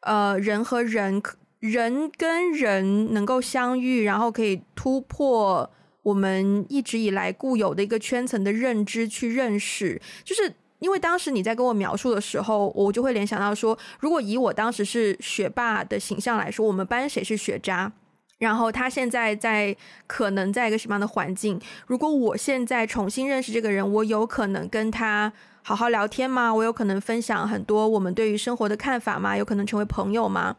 [0.00, 1.22] 呃人和人
[1.60, 5.70] 人跟人能够相遇，然后可以突破。
[6.02, 17.92] 我们一直以来固有的一个圈层的认知去认识，就是因为当时你在跟我描述的时候，我就会联想到说，如果以我当时是学霸的形象来说，我们班谁是学渣，
[18.38, 19.76] 然后他现在在
[20.08, 21.60] 可能在一个什么样的环境？
[21.86, 26.52] 如果我现在重新认识这个人，我有可能跟他好好聊天吗？
[26.52, 29.36] 我有可能分享很多我们对于生活的看法吗？
[29.36, 30.56] 有可能成为朋友吗？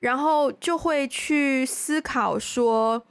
[0.00, 3.06] 然后就会去思考说。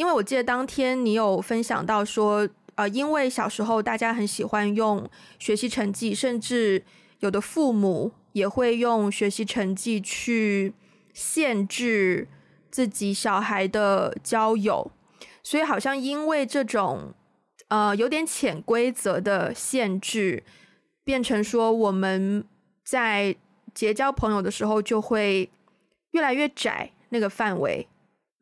[0.00, 5.06] 因为我记得当天你有分享到说，呃，因为小时候大家很喜欢用
[5.38, 6.82] 学习成绩，甚至
[7.18, 10.72] 有的父母也会用学习成绩去
[11.12, 12.26] 限制
[12.70, 14.90] 自己小孩的交友，
[15.42, 17.12] 所以好像因为这种
[17.68, 20.42] 呃有点潜规则的限制，
[21.04, 22.42] 变成说我们
[22.82, 23.36] 在
[23.74, 25.50] 结交朋友的时候就会
[26.12, 27.86] 越来越窄那个范围。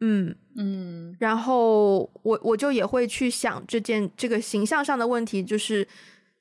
[0.00, 5.86] 嗯嗯，然后我我就也会去想这件这个形象上的问题，就是，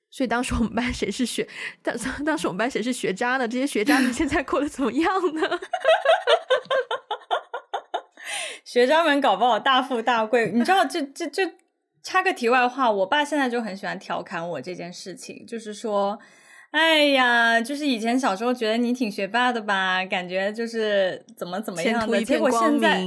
[0.10, 1.48] 所以当时我们班谁是学
[1.82, 3.48] 当当时我们班谁是学渣呢？
[3.48, 5.42] 这些学渣们现在过得怎么样呢？
[8.64, 10.86] 学渣们搞不好大富大贵，你知道？
[10.86, 11.52] 这这这
[12.04, 16.20] 插个题外话，我爸现在就很喜欢调侃我这件事情，就是说。
[16.72, 23.02] 哎呀，就是以前小时候觉得你挺学霸的吧，感觉就是怎么怎么样的，结果现在。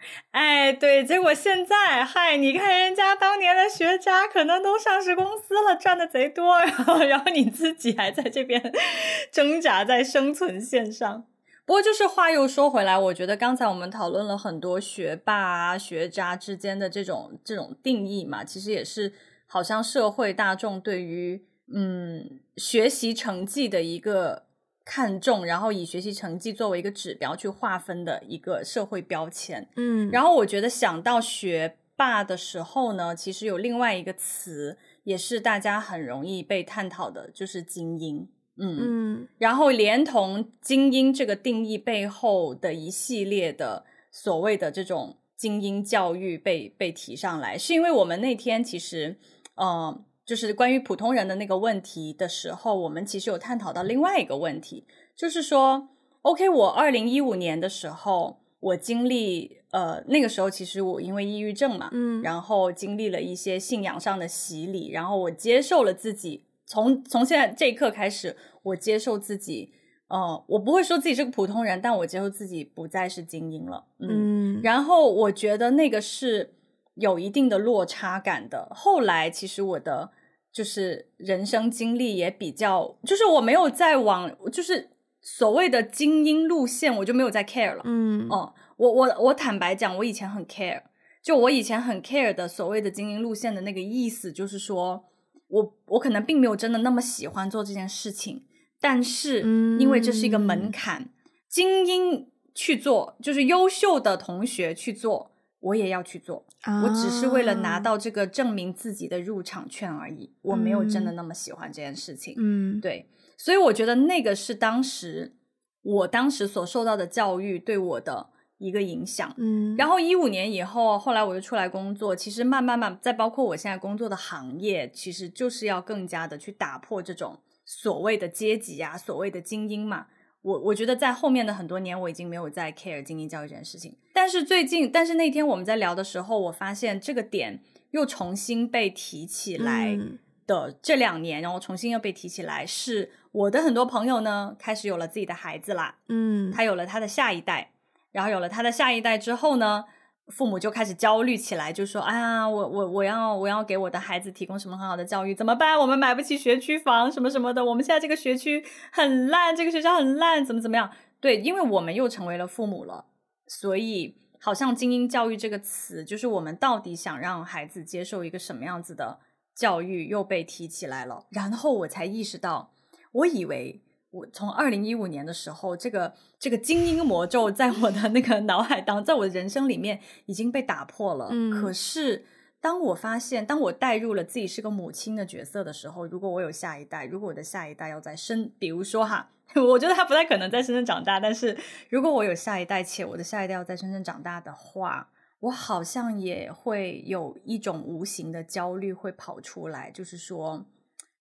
[0.32, 8.72] 哎，对，结果现在，嗨，你看人家当年的学渣，可能都上市公司了，赚的贼多， 然后，然后你自己还在这边
[9.30, 11.26] 挣扎在生存线上。
[11.66, 19.12] 不过，就是话又说回来，我觉得刚才我们讨论了很多学霸啊、学渣之间的这种这种定义嘛，其实也是
[19.46, 24.49] 好像社会大众对于嗯学习成绩的一个。
[24.92, 29.68] 看重，然后以学习成绩作为一个指标去划分的一个社会标签。
[29.76, 38.28] 嗯，然后我觉得想到学霸的时候呢，其实有另外一个词，也是大家很容易被探讨的，就是精英。
[38.56, 49.16] 嗯嗯，然后连同精英这个定义背后的一系列的所谓的这种精英教育被被提上来，是因为我们那天其实，
[49.54, 50.04] 嗯、呃。
[50.30, 54.84] 就是关于普通人的那个问题的时候，我们其实有探讨到另外一个问题，
[55.16, 55.88] 就是说
[56.22, 69.72] ，OK，我二零一五年的时候，我经历，呃，那个时候其实我因为抑郁症嘛，嗯，然后经历了一些信仰上的洗礼，然后我接受了自己，从从现在这一刻开始，我接受自己，
[70.06, 76.54] 呃，我不会说自己是个普通人，但我接受自己不再是精英了，嗯，嗯，然后我觉得那个是
[76.94, 78.68] 有一定的落差感的。
[78.70, 80.12] 后来其实我的。
[80.52, 87.82] 就是人生经历也比较，就是我没有在往，就是所谓的精英路线，我就没有在 care 了。
[87.84, 90.82] 嗯，哦，我我我坦白讲，我以前很 care，
[91.22, 95.04] 就我以前很 care 的所谓的精英路线的那个意思，就是说
[95.48, 98.44] 我我可能并没有真的那么喜欢做这件事情，
[98.80, 99.40] 但是
[99.78, 101.10] 因为这是一个门槛，嗯、
[101.48, 105.30] 精英去做，就是优秀的同学去做。
[105.62, 106.46] 我也要去做，
[106.82, 110.34] 我只是为了拿到这个证明自己的入场券而已。
[110.42, 112.34] 我没有真的那么喜欢这件事情。
[112.36, 115.36] 嗯，对，所以我觉得那个是当时
[115.82, 119.34] 我当时所受到的教育对我的一个影响。
[119.38, 130.08] 嗯，然后一五年以后，后来我就出来工作，其实慢慢慢，再包括我现在工作的行业，其实就是要更加的去打破这种所谓的阶级啊，所谓的精英嘛。
[130.42, 133.96] 我我觉得在后面的很多年，我已经没有在 care 精英教育这件事情。
[134.12, 139.98] 但是最近，但是那天我们在聊的时候，我发现这个点又重新被提起来
[140.46, 147.72] 的这两年，然后重新又被提起来，是我的很多朋友呢开始有了自己的孩子啦，嗯，他有了他的下一代，
[148.12, 149.84] 然后有了他的下一代之后呢，
[150.30, 155.78] 父母就开始焦虑起来，就说：“哎呀，我我我要我要给我的孩子提供什么很好的教育，怎么办？
[155.78, 157.64] 我们买不起学区房，什么什么的。
[157.64, 160.90] 我们现在这个学区很烂，这个学校很烂，怎么怎么样？
[161.20, 163.06] 对，因为我们又成为了父母了，
[163.48, 169.18] 所以好像精英教育这个词，就是我们到底想让孩子接受一个什么样子的
[169.54, 171.26] 教育，又被提起来了。
[171.30, 172.72] 然后我才意识到，
[173.12, 181.28] 我以为。”我从二零一五年的时候，这个这个精英魔咒在我的那个脑海当，在我的人生里面已经被打破了。
[181.30, 182.24] 嗯，可是
[182.60, 191.56] 当我发现，当我带入了自己是个母亲的角色的时候，如果我有下一代，如果我的下一代要在生，比如说哈， 我觉得他不太可能在深圳长大，但是
[191.88, 200.66] 如果我有下一代，且我的下一代要在深圳长大的话，我好像也会有一种无形的焦虑会跑出来，就是说。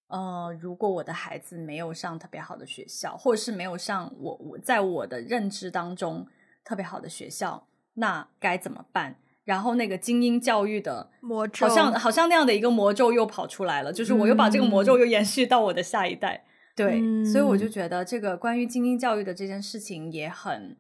[0.10, 6.26] 呃，如果我的孩子没有上特别好的学校，或者是没有上我我在我的认知当中
[6.64, 9.18] 特别好的学校，那该怎么办？
[9.44, 16.44] 然后那个精英教育的魔咒，好像好像那样的一个魔咒又跑出来了，就是我又把这个魔咒又延续到我的下一代。
[16.44, 20.76] 嗯、对、嗯，所以我就觉得这个关于精英教育的这件事情也很，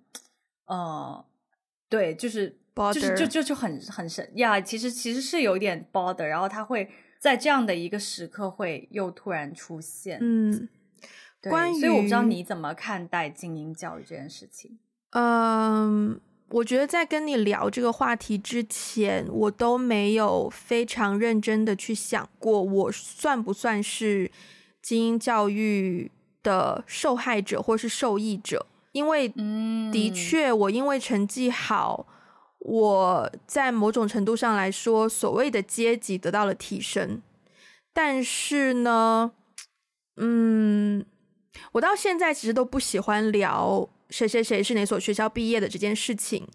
[0.65, 1.23] 呃，
[1.87, 2.59] 对，就是
[2.93, 4.59] 就是就就就很很神呀。
[4.59, 6.89] 其实其实是有一点 bother，然后他会。
[7.19, 10.17] 在这样的一个时刻，会又突然出现。
[10.21, 10.69] 嗯，
[11.41, 14.79] 对，关于，所以我不知道你怎么看待精英教育这件事情。
[15.11, 24.31] 嗯，我觉得在跟你聊这个话题之前，我都没有非常认真的去想过，我算不算是
[24.81, 26.09] 精英教育
[26.41, 28.65] 的受害者或是受益者？
[28.93, 32.07] 因为，嗯，的确，我因为成绩好。
[32.59, 37.21] 我在某种程度上来说，所谓的阶级得到了提升，
[37.93, 39.31] 但是呢，
[40.17, 41.05] 嗯，
[41.71, 46.47] 我到现在其实都不喜欢聊谁谁谁是哪所学校毕业的这件事情，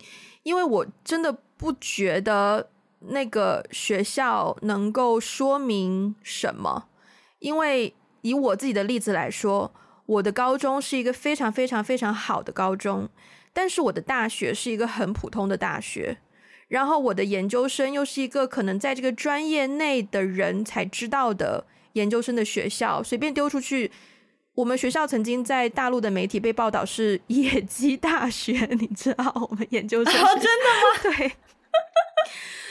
[0.42, 2.68] 因为我真的不觉得
[3.00, 6.88] 那个学校能够说明什么。
[7.38, 9.72] 因为以我自己的例子来说，
[10.06, 13.08] 我的高中是一个非常非常非常好的高中。
[13.54, 16.18] 但是我的大学是一个很普通的大学，
[16.68, 23.92] 然后我的研究生又是一个可能在这个专业内的人才知道的研究生的学校，随便丢出去，
[24.56, 31.16] 我们学校曾经在大陆的媒体被报道是野鸡大学，你知道我们研究生、哦、真的吗？
[31.16, 31.32] 对，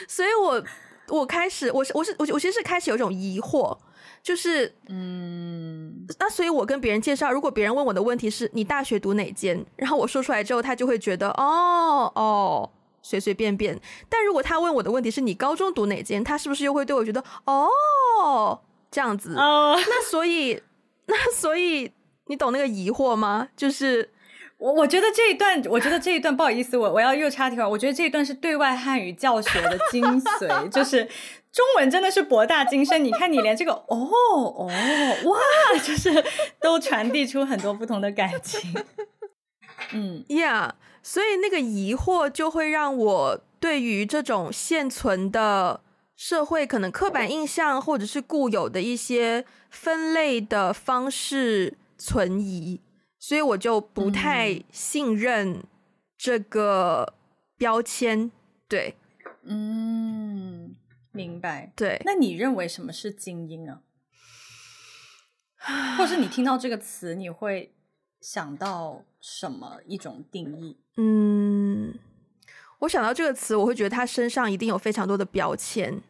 [0.06, 0.64] 所以我
[1.08, 3.78] 我开始，我是我是我我其实是开始有一种疑惑，
[4.24, 12.70] 就是嗯，那所以我跟别人介绍，如果别人问我的问题是你大学读哪间，然后我说出来之后，他就会觉得哦哦
[13.02, 18.58] 随随便便，但如果他问我的问题是你高中读哪间，他是不是又会对我觉得哦
[18.90, 19.36] 这样子？
[19.36, 20.60] 哦，那所以。
[21.06, 21.92] 那所以
[22.28, 23.46] 你懂那个疑惑吗？
[23.54, 24.08] 就是
[24.56, 27.68] 我我觉得这一段，我觉得这一段不好意思，我我要又插题了。
[27.68, 31.06] 我觉得这一段是对外汉语教学的精髓，就是
[31.54, 33.04] 中文真的是博大精深。
[33.04, 35.38] 你看，你连这个 哦哦哇，
[35.78, 36.10] 就是
[36.60, 38.74] 都传递出很多不同的感情。
[39.92, 45.80] 嗯，Yeah，所以那个疑惑就会让我对于这种现存的。
[46.16, 52.80] 社会可能刻板印象，或者是固有的一些分类的方式存疑，
[53.18, 55.64] 所以我就不太信任
[56.16, 57.14] 这个
[57.58, 58.30] 标签。
[58.68, 58.94] 对，
[59.42, 60.53] 嗯，
[61.14, 61.72] 明白。
[61.74, 63.80] 对，那你认为什么是精英啊？
[65.96, 67.72] 或是你听到这个词，你会
[68.20, 70.76] 想到什么一种定义？
[70.96, 71.94] 嗯。
[72.80, 76.02] 我想到这个词，我会觉得他身上一定有非常多的标签，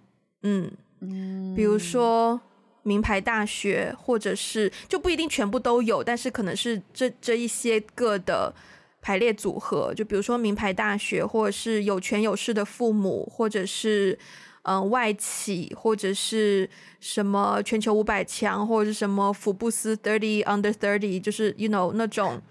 [0.43, 0.69] 嗯
[1.01, 2.41] 嗯，比如说
[2.83, 8.53] 名牌大学，或者是就不一定全部都有，但是可能是这这一些个的
[9.01, 14.19] 排列组合，就比如说名牌大学，或者是有权有势的父母，或者是
[14.65, 16.69] 嗯、外企，或者是
[17.01, 22.43] 什么全球五百强，或者是什么福布斯 thirty under thirty，就是 you know 那种。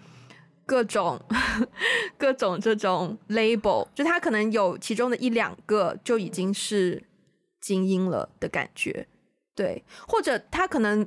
[0.65, 1.19] 各种
[2.17, 7.03] 各种这种 label，就他可能有其中的一两个就已经是
[7.59, 9.05] 精英了的感觉，
[9.53, 11.05] 对，或者他可能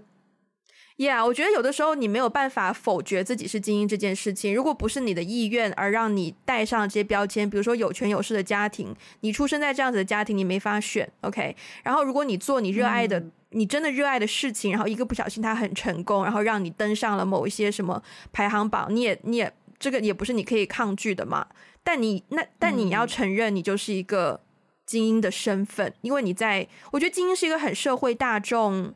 [0.96, 13.20] ，Yeah，我觉得有的时候你没有办法否决自己是精英这件事情，如果不是你的意愿而让你带上这些标签，比如说有权有势的家庭，你出生在这样子的家庭，你没法选，OK，然后如果你做你热爱的。
[13.20, 21.46] 嗯你真的热爱的事情，然后一个不小心它很成功，然后让你登上了某一些什么排行榜，你也你也这个也不是你可以抗拒的嘛。
[21.82, 24.42] 但你那但你要承认你就是一个
[24.84, 28.92] 精英的身份，嗯、因为你在我觉得精英是一个很社会大众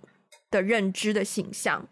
[0.50, 1.88] 的认知的形象，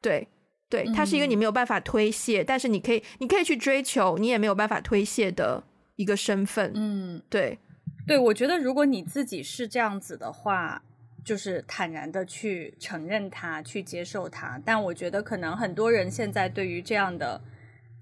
[0.00, 0.28] 对
[0.68, 5.62] 对，它是一个你没有办法推卸，嗯、但是你可以你可以去追求，你也没有办法推卸的
[5.96, 6.72] 一个身份。
[6.74, 7.58] 嗯，对
[8.06, 10.82] 对，我觉得如果你自己是这样子的话。
[11.24, 14.60] 就是坦然的去承认它，去接受它。
[14.64, 17.40] 但我觉得可能很多人现在对于这样的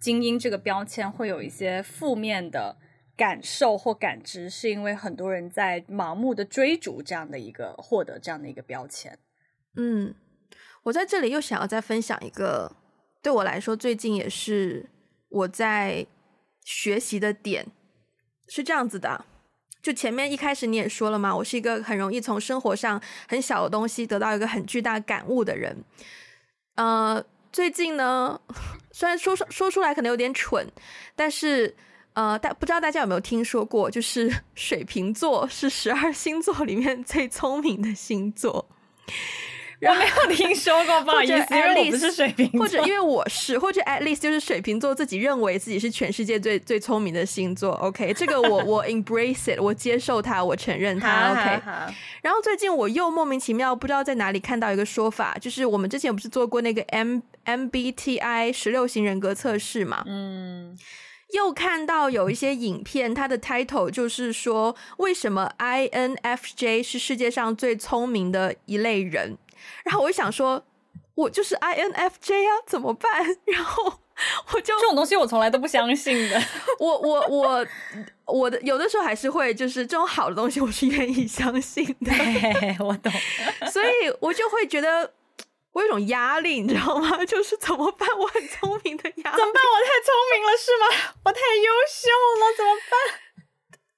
[0.00, 2.74] 精英这个标签会有一些负面的
[3.14, 9.18] 感受或感知，是因为很多人在盲目的追逐这样的一个获得这样的一个标签。
[9.76, 10.14] 嗯，
[10.82, 12.76] 我在这里又想要再分享一个，
[13.22, 14.88] 对我来说最近也是
[15.28, 16.06] 我在
[16.64, 17.66] 学习的点，
[18.48, 19.24] 是这样子的。
[19.82, 25.84] 就前面一开始你也说了嘛，我是一个很容易从生活上很小的东西得到一个很巨大感悟的人。
[26.74, 28.38] 呃，最近呢，
[28.92, 30.66] 虽然说说说出来可能有点蠢，
[31.16, 31.74] 但是
[32.12, 38.68] 呃，大不知道大家有没有听说过，就是 水瓶座是十二星座里面最聪明的星座。
[39.88, 47.72] 我没有听说过，不好意思，因为我不是水瓶座，或者因为我是，或者 at least 就是水瓶座自己认为自己是全世界最最聪明的星座。
[47.76, 51.30] OK， 这个我我 embrace it，我接受它，我承认它。
[51.30, 51.62] OK，
[52.20, 60.04] 然后最近我又莫名其妙不知道在哪里看到一个说法，就是我们之前不是做过那个 M MBTI 十六型人格测试嘛？
[60.06, 60.76] 嗯，
[61.32, 69.38] 又看到有一些影片，它的 title 就是说为什么 INFJ 是世界上最聪明的一类人。
[69.84, 70.62] 然后我就想说，
[71.14, 73.24] 我就是 INFJ 啊，怎么办？
[73.46, 73.92] 然后
[74.52, 76.42] 我就这种东西我从来都不相信的。
[76.78, 77.66] 我我我
[78.26, 82.12] 我的有的时候还是会，就是这种好的东西我是愿意相信的。
[82.84, 83.12] 我懂，
[83.70, 83.88] 所以
[84.20, 85.12] 我就会觉得
[85.72, 87.16] 我有种压力，你知道吗？
[87.24, 88.08] 就是怎么办？
[88.18, 89.62] 我很聪明的压力，怎么办？
[89.62, 91.14] 我太聪明了是吗？
[91.24, 92.92] 我太优秀了，怎么办？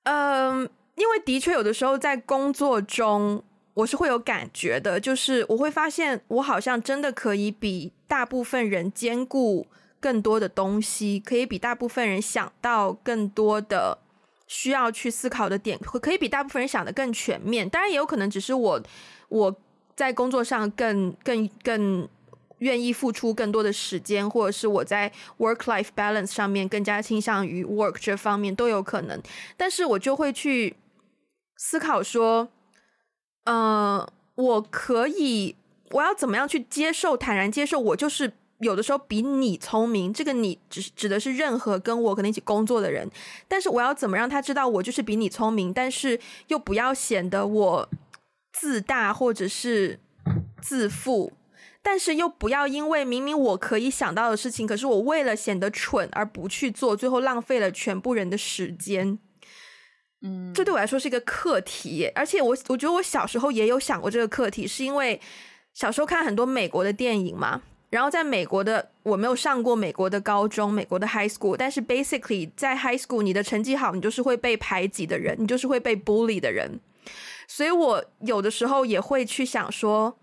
[0.04, 3.44] 嗯，因为的确有的时候在工作中。
[3.74, 9.66] 我是会有感觉的，就是我会发现我好像真的可以比大部分人兼顾
[9.98, 13.96] 更多的东西，可以比大部分人想到更多的
[14.46, 17.66] 需要去思考的点，可以比大部分人想的更全面。
[17.66, 18.82] 当然，也有可能只是我
[19.30, 19.56] 我
[19.96, 22.06] 在工作上更更更
[22.58, 29.18] 愿意付出更多的时间，或者是我在 work-life balance 上面更加倾向于 work 这方面都有可能。
[29.56, 30.76] 但是我就会去
[31.56, 32.50] 思考说。
[33.44, 35.56] 嗯、我可以，
[35.90, 43.10] 我要怎么样去接受，坦然接受，我就是有的时候比你聪明，这个你指指的是任何跟我可能一起工作的人。
[43.48, 47.88] 但是我要怎么让他知道我就是比你聪明，但是又不要显得我
[48.52, 49.98] 自大或者是
[50.60, 51.32] 自负，
[51.82, 59.18] 但是又不要因为明明我可以想到的事情，可是我为了显得蠢而不去做，最后浪费了全部人的时间。
[60.22, 65.20] 嗯，这对我来说是一个课题，而且我我觉得我小时候也有想过这个课题，是因为
[65.74, 67.62] 小时候看很多美国的电影嘛。
[67.90, 76.80] 然后在美国的，我没有上过美国的高中，美国的 high school，但是 basically 在 high school，你的成绩好，你就是会被排挤的人，你就是会被 bully 的人。
[77.46, 80.16] 所以我有的时候也会去想说，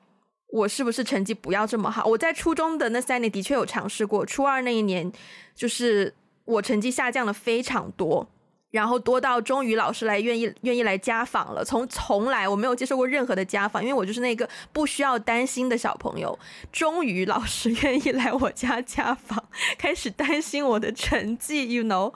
[0.48, 2.04] 我是不是成绩不要这么好？
[2.06, 5.12] 我在初中的那三年的确有尝试过，初二那一年
[5.54, 6.12] 就是
[6.46, 8.28] 我成绩下降了非常多。
[8.72, 11.66] 然后多到终于老师来愿意愿意来家访了。
[11.66, 16.38] 从从来我没有接受过任何的家访，因为我就是那个不需要担心的小朋友。
[16.72, 19.44] 终于老师 愿意来我家家访，
[19.78, 22.14] 开始担心我的成绩，you know。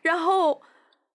[0.00, 0.62] 然后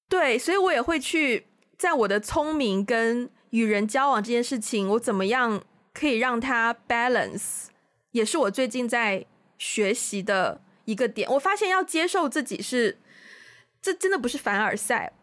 [0.08, 5.64] 对，所以我也会去在我的聪明跟与人交往这件事情，我怎么样
[5.96, 7.70] 可以让他 balance，
[8.12, 9.26] 也是我最近在
[9.58, 11.28] 学习的一个点。
[11.32, 13.00] 我发现要接受自己是。
[13.86, 15.14] 这真的不是凡尔赛。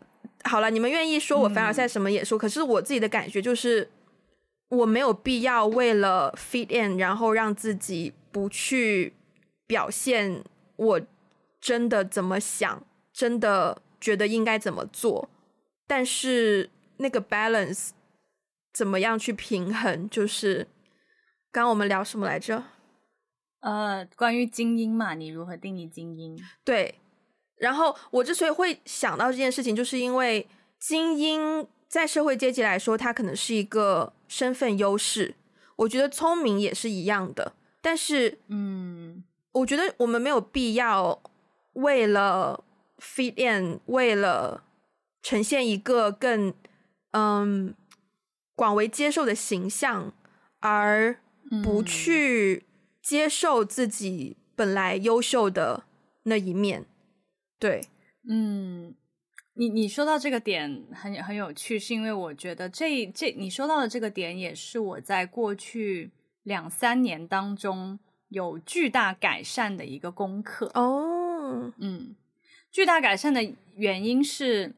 [0.44, 3.90] 好了，你们愿意说我凡尔赛什么也说，嗯、可是我自己的感觉就是，
[4.68, 9.14] 我没有必要为了 fit in，然后让自己不去
[9.66, 10.44] 表现
[10.76, 11.00] 我
[11.60, 15.28] 真的怎么想，真的觉得应该怎么做。
[15.88, 17.90] 但是那个 balance
[18.72, 20.08] 怎么样去平衡？
[20.08, 20.68] 就是
[21.50, 22.62] 刚刚我们聊什么来着？
[23.58, 26.38] 呃，关于精英嘛，你如何定义精英？
[26.64, 26.94] 对。
[27.57, 30.48] 然后我之所以会想到这件事情，就是因为
[30.78, 35.36] 精英在社会阶级来说，它可能是一个身份优势。
[35.76, 39.22] 我觉得聪明也是一样的，但是，嗯，
[39.53, 41.22] 我觉得我们没有必要
[41.74, 42.64] 为了
[42.98, 44.64] fit in，为了
[45.22, 46.53] 呈现一个更
[47.12, 47.74] 嗯
[48.55, 50.12] 广为接受的形象，
[50.61, 51.16] 而
[51.62, 52.66] 不去
[53.03, 55.84] 接受自己本来优秀的
[56.24, 56.86] 那一面。
[57.62, 57.80] 对，
[58.28, 58.92] 嗯，
[59.54, 66.10] 你你说到这个点很很有趣，是因为我觉得这这你说到的这个点也是我在过去
[66.42, 68.00] 两三年当中
[68.30, 72.16] 有巨大改善的一个功课哦，嗯，
[72.72, 74.74] 巨大改善的原因是，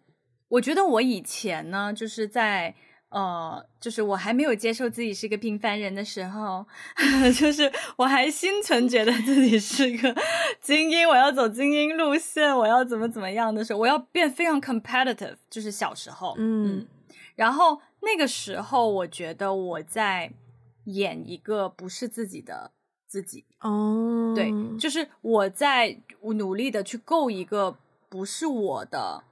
[0.48, 2.74] 我觉得我以前呢就是在。
[3.10, 6.66] 呃，就是我还没有接受自己是一个平凡人的时候，
[7.38, 10.12] 就是我还心存觉得自己是一个
[10.60, 16.86] 精英，我要走精英路线，我要怎么怎么样的时候，我要变非常 competitive，就是小时候，嗯，嗯，
[17.36, 20.32] 然后那个时候我觉得我在
[20.86, 22.72] 演一个不是自己的
[23.06, 27.76] 自己，哦，对，就是我在努力的去够一个
[28.08, 29.22] 不是我的。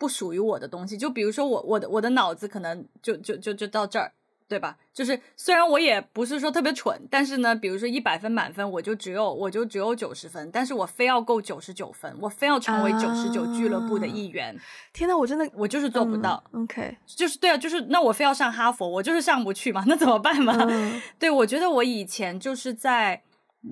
[0.00, 4.10] 不属于我的东西，就比如说我我的我的脑子可能就就就就到这儿，
[4.48, 4.78] 对吧？
[4.94, 14.56] 就是虽然我也不是说特别蠢，但是呢，比如说一百分满分，我就只有我就只有九十分，但是我非要够九十九分，我非要成为九十九俱乐部的一员。
[14.56, 14.60] 啊、
[14.94, 16.42] 天呐，我真的我就是做不到。
[16.54, 20.56] 嗯、OK，就是对啊，就是那我非要上哈佛，我就是上不去嘛，那怎么办嘛？
[20.68, 23.22] 嗯、 对，我觉得我以前就是在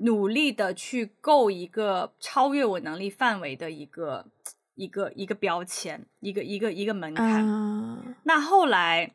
[0.03, 4.27] 努力的去够一个超越我能力范围的一个。
[4.79, 7.45] 一个一个标签，一个一个一个门槛。
[7.45, 8.15] Uh...
[8.23, 9.13] 那后来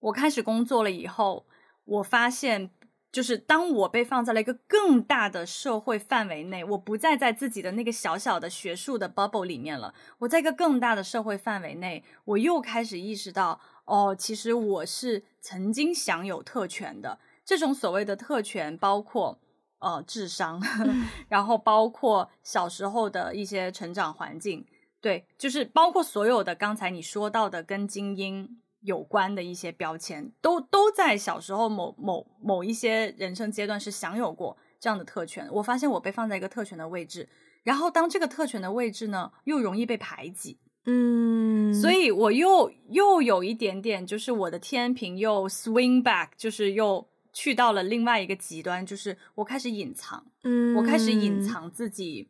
[0.00, 1.44] 我开始工作了以后，
[1.84, 2.70] 我发现，
[3.12, 9.92] 就是当我被放在了一个更大的社会范围内，我不再在自己的那个小小的学术的 bubble 里面了。
[10.18, 17.18] 我在一个更大的社会范围内，我又开始意识到，哦，其实我是曾经享有特权的。
[17.44, 19.38] 这种所谓的特权，包括
[19.80, 20.58] 呃智商，
[21.28, 24.64] 然后包括小时候的一些成长环境。
[25.02, 28.48] 对，就是包括所有的刚才你说到的跟精英
[28.82, 35.48] 有关的一些标签，都都在小时候某某某一些人生阶段是享有过这样的特权。
[35.54, 37.28] 我发现我被放在一个特权的位置，
[37.64, 52.28] 然后当这个特权的位置呢，又容易被排挤，嗯，所以我又又有一点点，就是我的天平又 swing back，就是又去到了另外一个极端，就是我开始隐藏，嗯，我开始隐藏自己。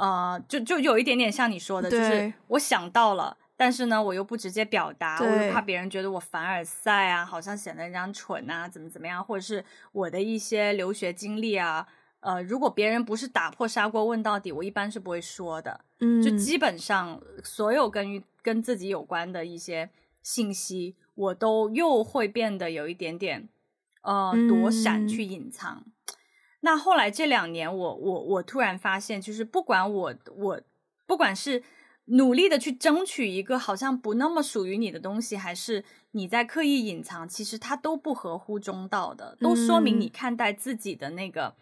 [0.00, 11.86] 呃，就就有一点点像你说的，就是我想到了，但是呢，我又不直接表达，我又怕别人觉得我凡尔赛啊，好像显得人家蠢啊，怎么怎么样，或者是我的一些留学经历啊，
[12.20, 15.84] 呃，如果别人不是打破砂锅问到底，我一般是不会说的。
[16.00, 19.90] 嗯，就基本上所有跟跟自己有关的一些
[20.22, 23.50] 信息，我都又会变得有一点点
[24.00, 25.84] 呃躲闪去隐藏。
[26.62, 30.60] 那后来这两年我，我我我突然发现，就是不管我我
[31.06, 31.62] 不管是
[32.06, 41.54] 努力的去争取一个好像不那么属于你的东西，还是你在刻意隐藏，其实它都不合乎中道的，都说明你看待自己的那个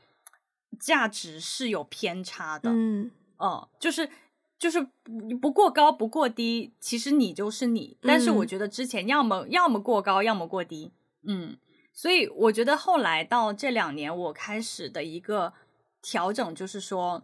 [0.81, 2.71] 价值是有偏差的。
[2.73, 4.11] 嗯，哦、呃，就是
[4.59, 7.97] 就是不不过高不过低，其实你就是你。
[8.01, 10.91] 但是我觉得之前要么要么过高，要么过低。
[11.23, 11.57] 嗯。
[11.99, 15.53] 所以我觉得后来到这两年，我开始的一个
[16.01, 17.21] 调整就是说，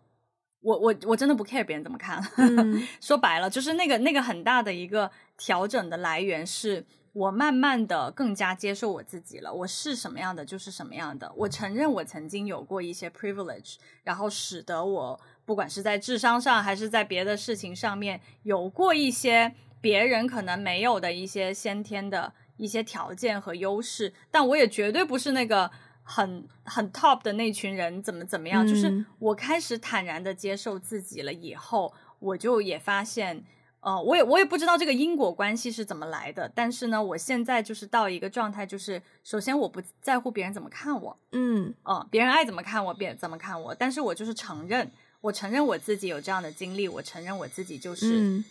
[0.63, 2.21] 我我我真的不 care 别人怎么看。
[2.39, 5.09] 嗯、 说白了，就是那个那个很大的一个
[5.39, 9.55] 调整的来源，是我慢慢的更加接受我自己了。
[9.55, 11.33] 我是什么样的就是什么样的。
[11.37, 22.33] 我承认我曾经有过一些 privilege，然后使得我不管是在智商上还是在别的事情上面，有过一些别人可能没有的一些先天的。
[22.57, 25.71] 一些条件和优势，但我也绝对不是那个
[26.03, 28.65] 很很 top 的那群人，怎么怎么样？
[28.65, 33.43] 嗯、就是我开始坦然的接受自己了以后，我就也发现，
[33.81, 44.91] 呃，我也我也不知道这个因果关系是怎么来的，但是呢，我现在就是到一个状态，就是首先我不在乎别人怎么看我，嗯，呃，别人爱怎么看我，别怎么看我，但是我就是承认，
[45.23, 48.45] 我承认我自己有这样的经历，我承认我自己就是、嗯、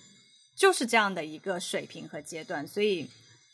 [0.55, 3.07] 就是这样的一个水平和阶段，所以。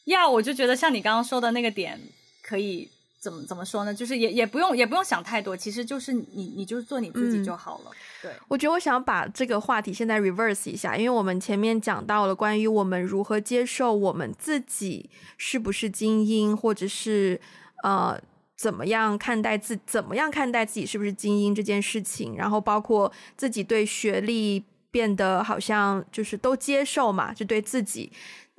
[0.10, 2.00] 呀，yeah, 我就觉得像你刚刚说的那个点，
[2.42, 2.90] 可以
[3.20, 3.94] 怎么怎么说呢？
[3.94, 7.92] 就是也也不用也不用想太多，其实就是你你就做你自己就好了。
[7.92, 17.40] 嗯、对，我觉得我想把这个话题现在 reverse 一下，因为我们前面讲到了关于我们如何接受我们自己是不是精英，或者是
[17.84, 18.20] 呃
[18.56, 28.12] 怎么样看待自怎么样看待自己是不是精英这件事情，然后包括自己对学历变得好像就是都接受嘛，就对自己。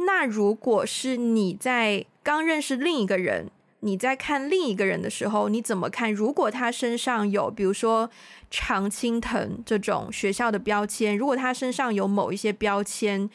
[0.06, 6.12] 那如果是你在刚认识另一个人，你在看另一个人的时候，你怎么看？
[6.12, 8.10] 如果他身上有，比如说
[8.50, 13.28] 常青藤这种学校的标签，如果他身上有某一些标签，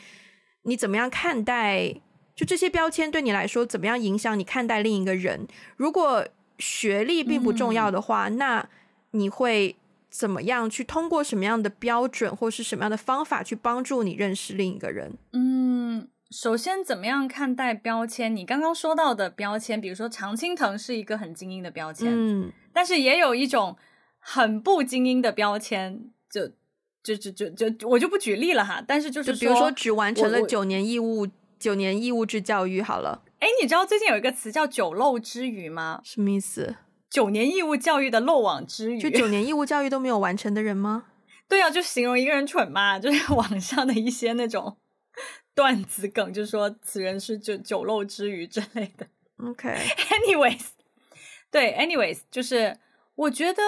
[0.63, 1.95] 你怎么样看待？
[2.35, 5.47] 就这些标签对你来说，怎么样影响你看待另一个人？
[5.77, 6.27] 如果
[6.59, 8.69] 学历并不重要的话，嗯、那
[9.11, 9.75] 你会
[10.09, 15.17] 怎么样去通过什么样的标准或是什么样的方法去帮助你认识另一个人？
[15.33, 16.07] 嗯。
[16.31, 18.35] 首先，怎么样看待标签？
[18.35, 23.77] 你刚刚说到的标签，比如说常青藤是一个很精英的标签，嗯，但是也有一种
[24.19, 26.47] 很不精英的标签，就
[27.03, 28.83] 就就就就我就不举例了哈。
[28.85, 31.27] 但是就是就比如说只完成了九年义务
[31.59, 33.23] 九年义务制教育好了。
[33.39, 36.01] 哎，你知道最近有一个词叫“九漏之鱼”吗？
[36.03, 36.75] 什么意思？
[37.09, 41.05] 九年义务教育的漏网之鱼，就九年义务教育都没有完成的人吗？
[41.47, 44.77] 对啊，就形容一个人蠢嘛，就是网上的一些那种。
[45.55, 49.07] 段子梗就是说此人是酒酒漏之鱼之类的。
[49.37, 50.67] OK，anyways，
[51.49, 52.77] 对，anyways，就是
[53.15, 53.63] 我觉得，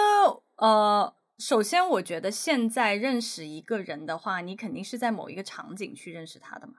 [0.56, 6.74] 呃，首先我觉得现在认识一个人的话，你肯定是在某一个场景去认识他的嘛。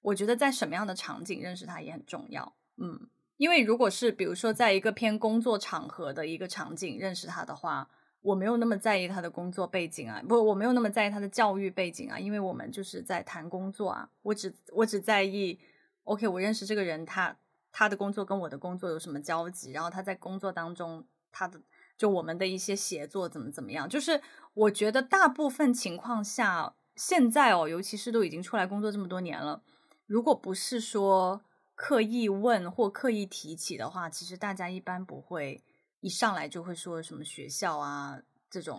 [0.00, 2.56] 我觉得在什么样的场景认识他也很重要。
[2.78, 7.90] 嗯，因为如果是比如说在一个偏工作场合的一个场景认识他的话。
[8.26, 14.10] 我没有那么在意他的工作背景啊，不，我没有那么在意他的教育背景啊，因为我们就是在谈工作啊。
[14.22, 15.60] 我只我只在意
[16.02, 17.36] ，OK，我认识这个人，他
[17.70, 21.60] 他的工作跟我的工作有什么交集，然后他在工作当中他的
[21.96, 23.88] 就我们的一些协作怎么怎么样。
[23.88, 24.20] 就是
[24.54, 29.62] 我觉得大部分情况下，现在哦，尤其是都已经出来工作这么多年了，
[30.06, 31.42] 如果不是说
[31.76, 35.62] 刻意问或刻意提起的话，其实大家一般不会。
[36.06, 38.16] 一上来就会说什么学校啊
[38.48, 38.78] 这种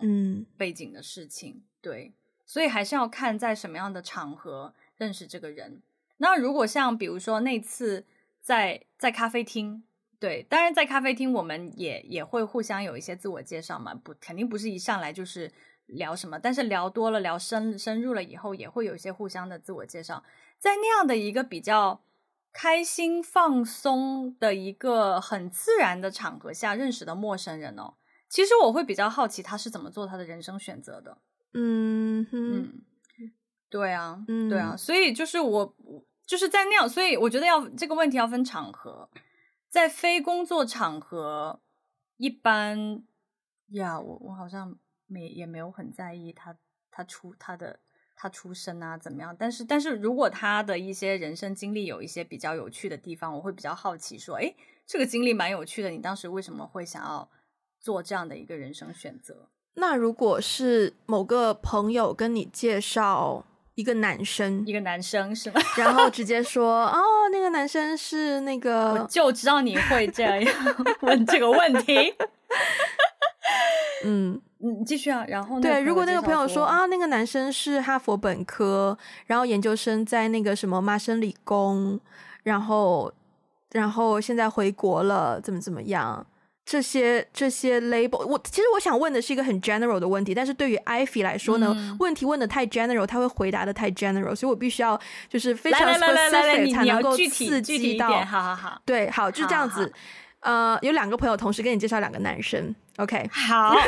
[0.56, 2.14] 背景的事情，嗯、对，
[2.46, 5.82] 所以还是要看在什么样的场合认识这个人。
[6.16, 8.06] 那如果像比如说那次
[8.40, 9.82] 在在咖啡厅，
[10.18, 15.52] 对，当然在咖啡厅我们也也会互相有一些自我介绍嘛，不肯定不是一上来就是
[15.84, 20.24] 聊什么，但是聊多了聊深深入了以后，也会有一些互相的自我介绍，
[20.58, 22.00] 在那样的一个比较。
[22.52, 27.94] 开心放松的一个很自然的场合下认识的陌生人哦，
[28.28, 31.18] 其实我会比较好奇他是怎么做他的人生选择的。
[31.54, 32.82] 嗯哼嗯，
[33.68, 35.76] 对啊，嗯、对啊，所以就是我
[36.26, 39.08] 就是在那样，所以我觉得要这个问题要分场合，
[39.68, 41.60] 在非工作场合，
[42.16, 43.02] 一般
[43.68, 44.76] 呀，我我好像
[45.06, 46.56] 没也没有很在意他
[46.90, 47.80] 他出他的。
[48.20, 49.34] 他出身啊，怎么样？
[49.38, 54.52] 但是，但是如果他的一些人生经历有一些比较有趣的地方，我会比较好奇，说，哎，
[54.84, 57.28] 这个经历蛮有趣的，你当时为什么会想要
[57.78, 59.48] 做这样的一个人生选择？
[59.74, 63.44] 那如果是某个朋友跟你介绍
[63.76, 65.60] 一个男生，一个男生是吗？
[65.78, 67.00] 然后直接说，哦，
[67.30, 70.32] 那个男生是那个，我就知道你会这样
[71.02, 72.12] 问这个问题。
[74.04, 75.24] 嗯嗯，继续啊。
[75.28, 78.96] 然后对，如果那个朋友说啊，那个男生是哈佛本科，
[79.26, 81.98] 然后研究生在那个什么麻省理工，
[82.42, 83.12] 然后
[83.72, 86.26] 然后现在回国了，怎么怎么样？
[86.64, 98.22] 这些这些 label，我其实我想问的是一个很 general 的问题，但是对于 Ivy 来说呢，嗯、问题问的太 general，他会回答的太 general，所以我必须要就是非常 specific 才能够刺激到。
[98.26, 99.90] 好好好，对，好，就这样子。
[100.40, 103.28] 呃，有两个朋友同时跟你介绍两个男生，OK？
[103.32, 103.74] 好。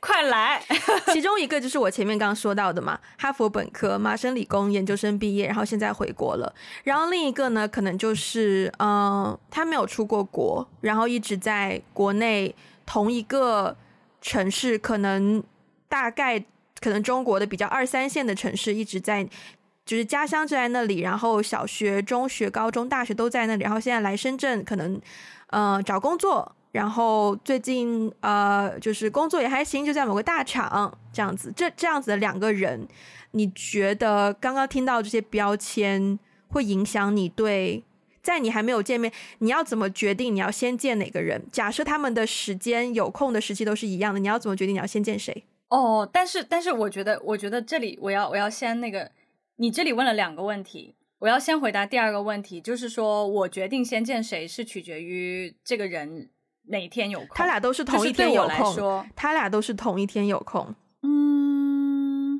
[0.00, 0.60] 快来！
[1.14, 6.52] 其中一个就是我前面刚刚说到的嘛，哈佛本科、麻省理工研究生毕业，然后现在回国了。
[6.82, 12.52] 然后另一个呢，可能就是嗯、呃，他没有出过国，然后一直在国内
[12.84, 13.76] 同一个
[14.20, 15.42] 城市，可能
[15.88, 16.44] 大概
[16.80, 19.26] 可能中国的比较二三线的城市，一直在
[19.84, 25.00] 就是家乡就在那里，然后小学、中学、高中、大学都在那里，然后现在来深圳，可能、
[25.48, 26.54] 呃，找工作。
[26.72, 31.52] 然后最近呃，就是工作也还行，就在某个大厂这样子。
[31.54, 32.88] 这这样子的两个人，
[33.32, 36.18] 你觉得刚刚听到这些标签
[36.48, 37.84] 会影响你对，
[38.22, 41.44] 在你还没有见面，你要怎么决定你要先见哪个人？
[41.52, 45.44] 假设他们的时间有空的时期都是一样的，你要怎么决定你要先见谁？
[45.68, 49.10] 哦，但是但是我觉得，我觉得这里我要我要先那个，
[49.56, 56.30] 你这里问了两个问题，我要先回答第二个问题，就是说我决定先见谁是取决于这个人。
[56.66, 57.30] 哪天有空？
[57.34, 58.58] 他俩都是同一天有空。
[58.58, 60.72] 就是、说他俩都是同一天有空。
[61.02, 62.34] 嗯，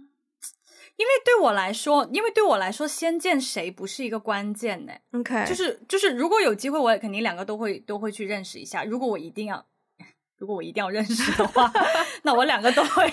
[0.95, 8.85] 因为对我来说，因为对我来说，先见谁不是一个关键呢？OK，就是就是，如果有机会，我也肯定两个都会都会去认识一下。
[8.85, 9.67] 如果我一定要，
[10.43, 11.72] 如果我一定要认识的话，
[12.24, 13.09] 那我两个都会，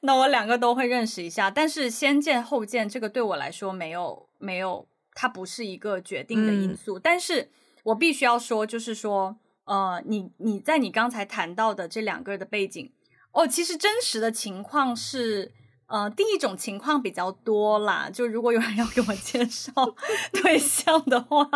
[0.00, 1.48] 那我两个都会认识一下。
[1.48, 6.98] 但是先见后见，这个对我来说没有没有，它不是一个决定的因素。
[6.98, 7.48] 嗯、但是
[7.84, 9.36] 我必须要说，就是说。
[9.64, 12.90] 呃，你你在你刚才谈到的这两个的背景
[13.30, 15.52] 哦，其实真实的情况是，
[15.92, 18.08] 呃，第一种情况比较多啦。
[18.10, 19.72] 就如果有人要给我介绍
[20.42, 21.46] 对象的话，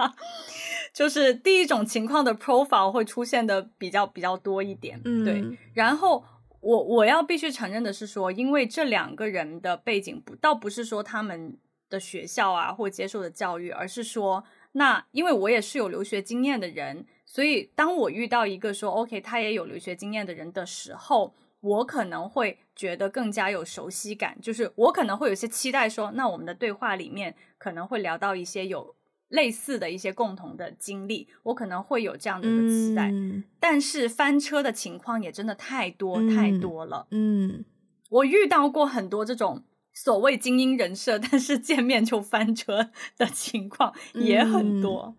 [0.93, 5.01] 就是第一种情况的 profile 会出现的比较比较多一点。
[5.07, 5.59] 嗯，对。
[5.73, 6.23] 然后
[6.61, 11.57] 我我要必须承认的是说，因为这两个人的背景不倒不是说他们
[11.89, 17.07] 的学校啊或接受的教育，而是说，那因为我也是有留学经验的人。
[17.25, 24.39] 所以，当我遇到一个说 “OK”，他也有留学经验的人的时候，我可能会觉得更加有熟悉感。
[24.41, 28.95] 就是我可能会有些期待说，说那我们的对话里面可能会聊到一些有
[29.29, 33.11] 类似的一些共同的经历，我可能会有这样的一个期待。
[33.11, 33.45] 嗯。
[33.59, 37.07] 但是翻车的情况也真的太多太多了。
[37.11, 37.65] 嗯，
[38.11, 45.17] 我遇到过很多这种所谓精英人设，但是见面就翻车的情况也很多。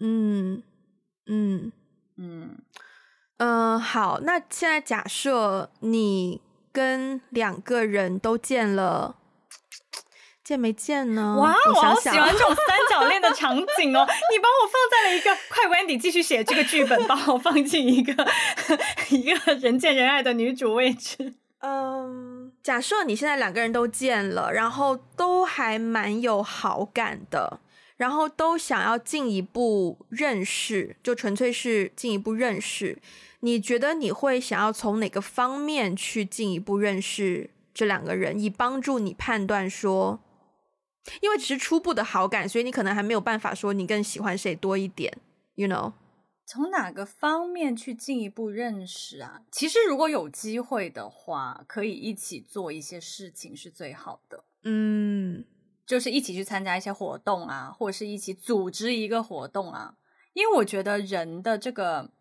[0.00, 0.54] 嗯。
[0.56, 0.62] 嗯
[1.26, 1.72] 嗯
[2.16, 2.58] 嗯
[3.40, 9.16] 嗯、呃，好，那现在假设你跟两个人都见了，
[10.44, 11.38] 见没见呢？
[11.40, 14.06] 哇，我好喜欢这种 三角恋的场景哦！
[14.30, 18.12] 你把我放在了一个快 Wendy 继续写这个剧本，把我放进一个
[19.08, 21.32] 一个人见人爱的女主位置。
[21.60, 27.60] 嗯，假设你现在两个人都见了，然后都还蛮有好感的。
[27.96, 32.96] 然后都想要进一步认识，就纯粹是进一步认识。
[33.40, 40.20] 你觉得你会想要从哪个方面去进一步认识这两个人，以帮助你判断说，
[41.20, 45.16] 因为只是初步的好感，所以你可能还没有办法说你更喜欢谁多一点
[45.54, 45.92] ，you know？
[46.46, 49.42] 从哪个方面去进一步认识啊？
[49.52, 54.44] 其实如果有机会的话，可以一起做一些事情是最好的。
[54.64, 55.44] 嗯。
[55.86, 59.96] 就是一起去参加一些活动啊，或者是一起组织一个活动啊。
[60.34, 62.12] 因为我觉得人的这个，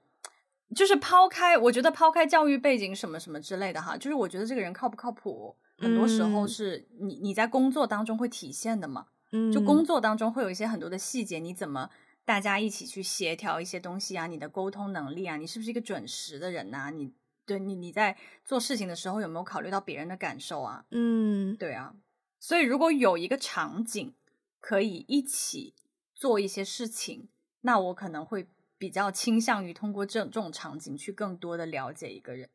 [0.76, 9.08] 就是抛开，我觉得抛开教育背景什么什么之类的哈，就是我觉得这个人靠不靠谱，很多时候是你你在工作当中会体现的嘛。
[9.32, 11.90] 嗯，就工作当中会有一些很多的细节，你怎么
[12.26, 14.26] 大家一起去协调一些东西啊？
[14.26, 16.90] 你的沟通能力啊，你是不是一个准时的人呐？
[16.90, 17.14] 你
[17.46, 20.86] 对你你在做事情的时候有没有考虑到别人的感受啊？
[20.90, 21.94] 嗯，对啊。
[22.40, 24.16] 所以，如果有一个场景
[24.60, 25.76] 可以一起
[26.16, 27.30] 做一些事情，
[27.62, 28.48] 那我可能会
[28.80, 32.50] 比较倾向于通过这这种场景去更多的了解一个人。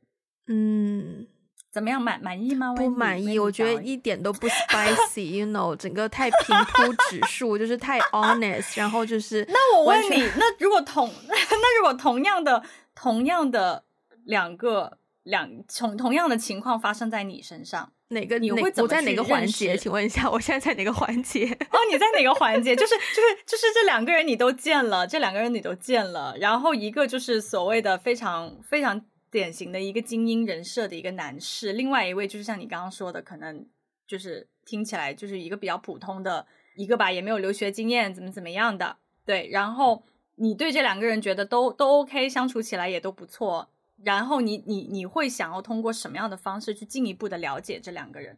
[0.49, 1.27] 嗯，
[1.70, 2.03] 怎么样？
[2.03, 2.75] 满满意吗？
[2.75, 9.45] 不满意，我觉得一点都不 spicy，you know，整个太平铺指数，就是太 honest，然后就是。
[9.53, 12.62] 那我问你，那如果同 那如果同样的
[12.95, 13.85] 同样的
[14.25, 17.93] 两个两同同样的情况发生在你身上？
[18.09, 18.85] 哪个你会怎么？
[18.85, 19.77] 我在哪个环节？
[19.77, 21.47] 请问一下，我现在在哪个环节？
[21.71, 22.77] 哦，你在哪个环节？
[22.77, 33.67] 就是就是就是这两个人你都见了，这两个人你都见了，然后一个就是所谓的非常非常典型的一个精英人设的一个男士，另外一位就是像你刚刚说的，可能
[34.07, 36.47] 就是听起来就是一个比较普通的
[36.77, 38.97] 一个吧，也没有留学经验，怎么怎么样的。
[39.27, 40.05] 对，然后
[40.37, 43.71] 你对这两个人觉得都都 OK，相处起来也都不错。
[44.05, 48.37] 然后你你你会想要通过什么样的方式去进一步的了解这两个人？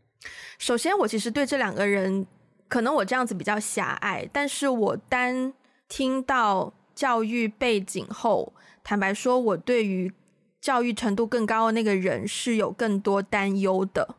[0.58, 2.26] 首先，我其实对这两个人，
[2.68, 5.52] 可能我这样子比较狭隘，但是我单
[5.88, 10.12] 听到教育背景后，坦白说，我对于。
[10.58, 14.16] 教育程度更高的那个人是有更多担忧的，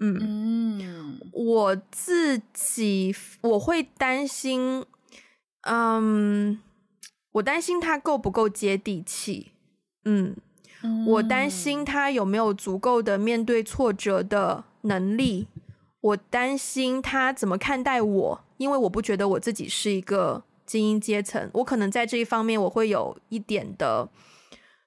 [0.00, 4.86] 嗯，嗯，我自己我会担心，
[5.68, 6.58] 嗯，
[7.32, 9.52] 我担心他够不够接地气，
[10.06, 10.34] 嗯，
[11.06, 15.46] 我担心他有没有足够的面对挫折的能力，
[16.00, 24.08] 我担心他怎么看待我，因为我不觉得我自己是一个精英阶层，我可能在这一方面我会有一点的。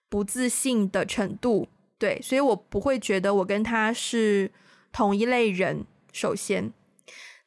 [0.07, 1.67] 不自信的程度，
[1.97, 4.49] 对，所以我不会觉得我跟他是
[4.93, 5.83] 同一类人。
[6.13, 6.71] 首先，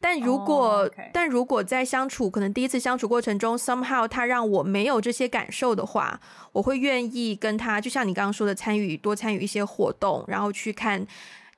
[0.00, 0.90] 但如果、oh.
[1.12, 6.20] 但如果在相处，可能第一次相处过程中，somehow 他让我没有这些感受的话，
[6.52, 11.06] 我会愿意跟他，就像你刚刚说的，参与多参与一些活动，然后去看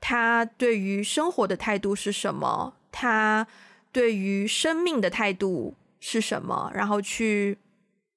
[0.00, 3.46] 他对于生活的态度是什么，他
[3.92, 7.58] 对于生命的态度是什么，然后去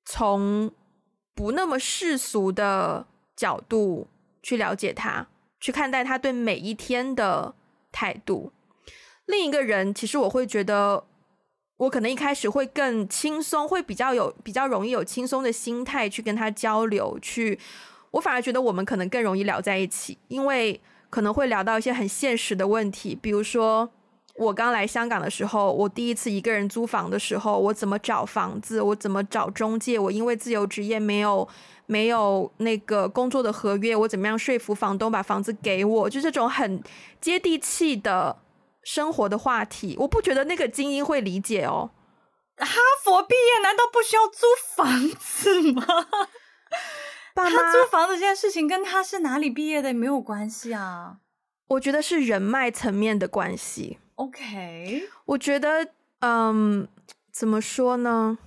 [0.05, 0.71] 从。
[1.35, 4.07] 不那么世俗的角度
[4.43, 5.25] 去了解他，
[5.59, 7.55] 去看待他对每一天的
[7.91, 8.51] 态度。
[9.25, 11.03] 另一个人，其实我会觉得，
[11.77, 17.17] 我可能一开始会更轻松，会比较有比较容易有轻松的心态去跟他交流。
[17.21, 17.59] 去，
[18.11, 23.89] 我反而觉得我们可能更容易聊在一起，因为可能会聊到一些很现实的问题，比如说。
[24.35, 28.81] 我刚来香港的时候，我第一次一个人租房的时候，我怎么找房子？
[28.81, 29.99] 我怎么找中介？
[29.99, 31.47] 我因为自由职业没有
[31.85, 36.09] 没有那个工作的合约，我怎么样说服房东把房子给我？
[36.09, 36.81] 就这种很
[37.21, 38.35] 接地气的
[38.83, 41.91] 生活的话题，我不觉得那个精英会理解哦。
[42.57, 42.67] 哈
[43.03, 45.83] 佛毕业难道不需要租房子吗？
[47.33, 51.17] 爸妈，他租房子这件事情跟他是哪里毕业的没有关系啊。
[51.67, 53.97] 我觉得是人脉层面的关系。
[54.15, 55.87] OK，我觉得，
[56.19, 56.87] 嗯，
[57.31, 58.37] 怎么说呢？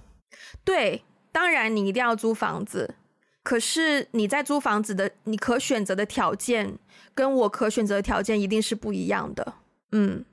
[0.64, 2.95] 对，当然你一定要租房子，
[3.43, 6.78] 可是你在租房子的，你可选择的条件
[7.12, 9.55] 跟我可选择的条件一定是不一样的。
[9.93, 10.24] 嗯，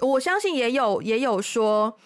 [0.00, 1.98] 我相信也有也有说，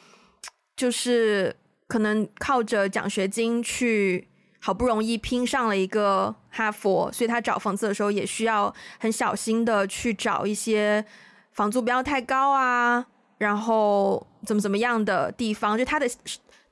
[0.76, 4.28] 就是可能靠着奖学金去，
[4.60, 11.04] 好不容易拼上了一个哈佛，所以他找房子的时候也需要很小心的去找一些。
[11.52, 16.08] 房租不要太高啊，然后怎么怎么样的地方，就他的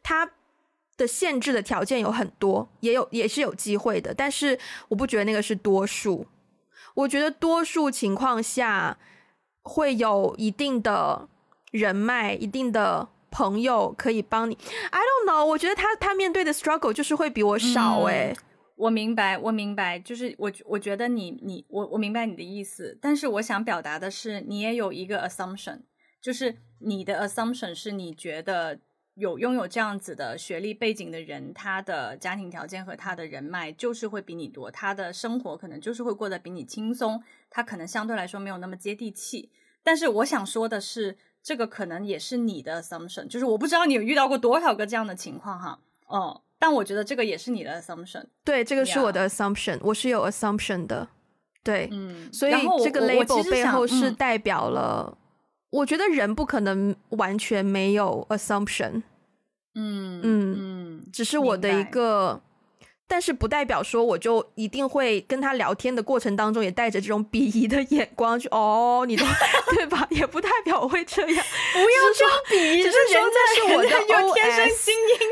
[0.03, 0.31] 他
[0.97, 4.59] 的限制的条件有很多，也有也是有机会的，但是
[4.89, 6.27] 我不觉得那个是多数。
[6.95, 8.97] 我觉得多数情况下
[9.71, 11.29] 会有一定的
[11.71, 14.59] 人脉、一定的朋友可以帮你。
[14.91, 18.33] I don't know，我觉得他他面对的 struggle 就是会比我少哎、欸。
[18.33, 18.45] 嗯
[18.81, 25.81] 我明白，我明白，就是我我觉得你你我我明白你的意思，但是我想表达的是，你也有一个 assumption，
[26.23, 28.81] 就是你的 assumption 是你觉得
[29.17, 39.51] 有拥有这样子的学历背景的人，他的家庭条件和他的人脉就是会比你多，他的生活可能就是会过得比你轻松，他可能相对来说没有那么接地气。
[39.83, 46.43] 但是我想说的是，这个可能也是你的 assumption，就是我不知道你有遇到过多少个这样的情况哈，哦。
[46.59, 51.09] 但我觉得这个也是你的 assumption，对，这个是我的 assumption，我是有 assumption 的，
[51.65, 52.53] 对，嗯，所以
[52.85, 55.17] 这个 label 背后是代表了，
[55.71, 59.03] 我，我觉得人不可能完全没有 assumption，
[59.75, 62.43] 嗯嗯嗯，只是我的一个。
[63.11, 69.25] 但是不代表说我就一定会跟他聊天的过程当中也带着这种鄙夷的眼光去哦，你的
[69.75, 70.07] 对吧？
[70.11, 74.71] 也不代表我会这样，不要装鄙夷，只是说那是我的 OS，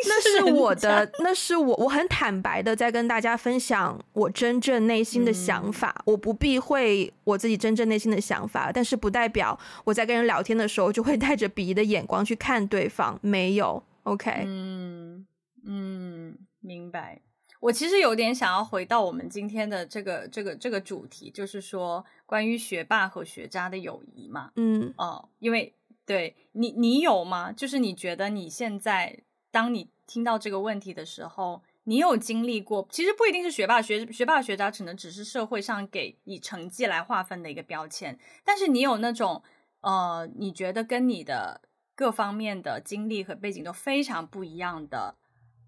[0.09, 15.25] 那是我的，那是我，我很坦白的在跟大家分享我真正内心的想法，嗯、我不避讳我自己真正内心的想法，但是不代表我在跟人聊天的时候就会带着鄙夷的眼光去看对方，没有，OK，嗯
[15.65, 17.21] 嗯，明白。
[17.61, 24.53] 我其实有点想要回到我们今天的这个这个这个主题，就是说关于学霸和学渣的友谊嘛。
[24.57, 25.75] 嗯，哦，因为
[26.07, 27.51] 对你，你有吗？
[27.53, 32.87] 就是你觉得你现在，当你听到这个问题的时候，你有经历过？
[32.91, 38.19] 其实不一定是学霸、学学霸、学渣，可能只是社会上给以成绩来划分的一个标签。
[38.45, 39.43] 但是你有那种
[39.81, 41.61] 呃，你觉得跟你的
[41.97, 45.17] 各方面的经历和背景都非常不一样的，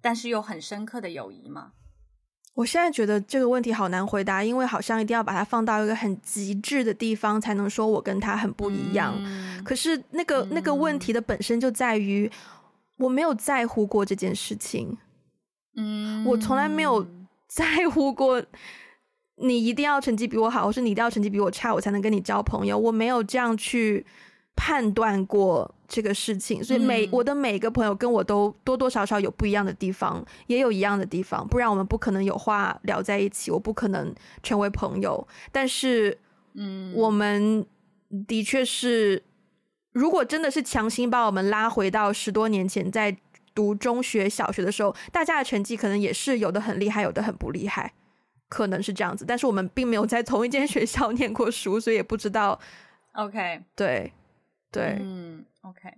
[0.00, 1.72] 但是又很深刻的友谊吗？
[2.54, 9.14] 我现在觉得这个问题好难回答，因为好像一定要把它放到一个很极致的地方，才能说我跟他很不一样。
[9.18, 12.30] 嗯、可是那个那个问题的本身就在于，
[12.98, 14.98] 我没有在乎过这件事情。
[15.76, 17.06] 嗯，我从来没有
[17.46, 18.42] 在乎过
[19.36, 22.76] 你一定要成绩比我好，或是你一定要成绩比我差，我才能跟你交朋友。
[22.76, 24.04] 我没有这样去
[24.62, 35.26] 判断过这个事情，所以每、嗯、我的每个朋友跟我都多多少少有不一样的地方，也有一样的地方，不然我们不可能有话聊在一起，我不可能成为朋友。
[35.50, 36.18] 但是，
[36.52, 37.64] 嗯，我们
[38.28, 39.22] 的确是，
[39.92, 43.16] 如果真的是强行把我们拉回到十多年前，在
[43.54, 47.94] 读中学、小学的时候，大家的成绩可能也是有的很厉害，有的很不厉害，
[48.50, 49.24] 可能是这样子。
[49.26, 52.60] 但是我们并没有在同一间学校念过书，所以也不知道。
[53.14, 54.12] OK，对。
[54.72, 55.90] 对，嗯，OK，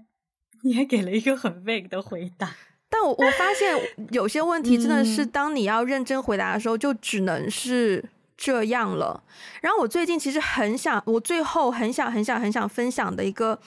[0.63, 2.55] 你也给了一个很 vague 的回答，
[2.89, 3.79] 但我我发现
[4.13, 8.03] 有些问题真的是当你要认真回答的时候，就只能是
[8.37, 9.23] 这样了。
[9.61, 13.61] 然后我最近其实很想，我最后很想很想很想分享的一个，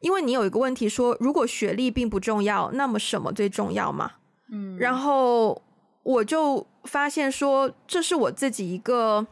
[0.00, 4.12] 因为你有一个问题说，如果学历并不重要，那么什么最重要嘛？
[4.52, 5.62] 嗯，然后
[6.02, 9.26] 我就发现说，这是我自己一个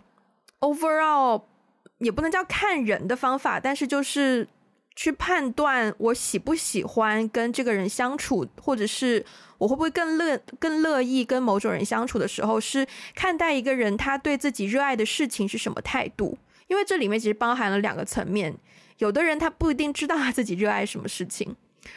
[0.60, 1.42] overall
[1.98, 4.48] 也不能叫看人的方法，但是就是。
[4.96, 9.24] 去判断我喜不喜欢跟这个人相处，或者是
[9.58, 16.38] 我会不会更乐更乐意跟某种人相处的时候，是看待一个人他对自己热爱的事情是什么态度。
[16.66, 18.56] 因为这里面其实包含了两个层面，
[18.98, 21.54] 有的人他不一定知道他自己热爱什么事情，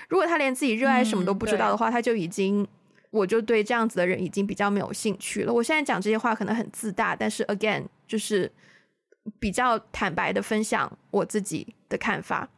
[0.10, 2.68] 如果他连自己热爱什么都不知道的话，嗯，他就已经，
[3.12, 5.54] 我就对这样子的人已经比较没有兴趣了。
[5.54, 8.52] 我现在讲这些话可能很自大，但是 again 就是
[9.40, 12.50] 比较坦白的分享我自己的看法。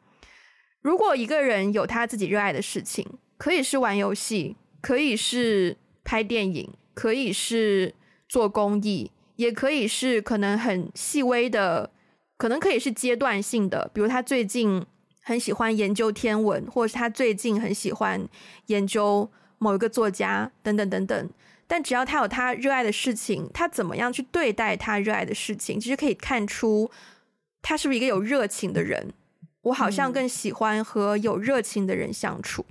[0.89, 3.05] 如果一个人有他自己热爱的事情，
[3.37, 7.93] 可以是玩游戏，可以是拍电影，可以是
[8.27, 11.91] 做公益，也可以是可能很细微的，
[12.37, 14.83] 可能可以是阶段性的，比如他最近
[15.21, 18.27] 很喜欢研究天文，或者是他最近很喜欢
[18.65, 19.29] 研究
[19.59, 21.29] 某一个作家，等等等等。
[21.67, 26.89] 但只要他有他热爱的事情，他怎么样去对待他热爱的事情，其实可以看出
[27.61, 29.13] 他是不是一个有热情的人。
[29.69, 32.65] 我好像更喜欢和有热情的人相处。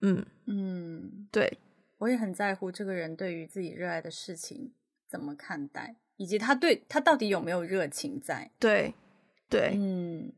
[0.00, 1.58] 嗯嗯，对，
[1.98, 4.72] 我也很在乎这个人对于自己热爱的事情
[5.08, 8.50] 怎么看待，以及他对他到底有没有热情在。
[8.58, 8.94] 对
[9.48, 10.32] 对，嗯。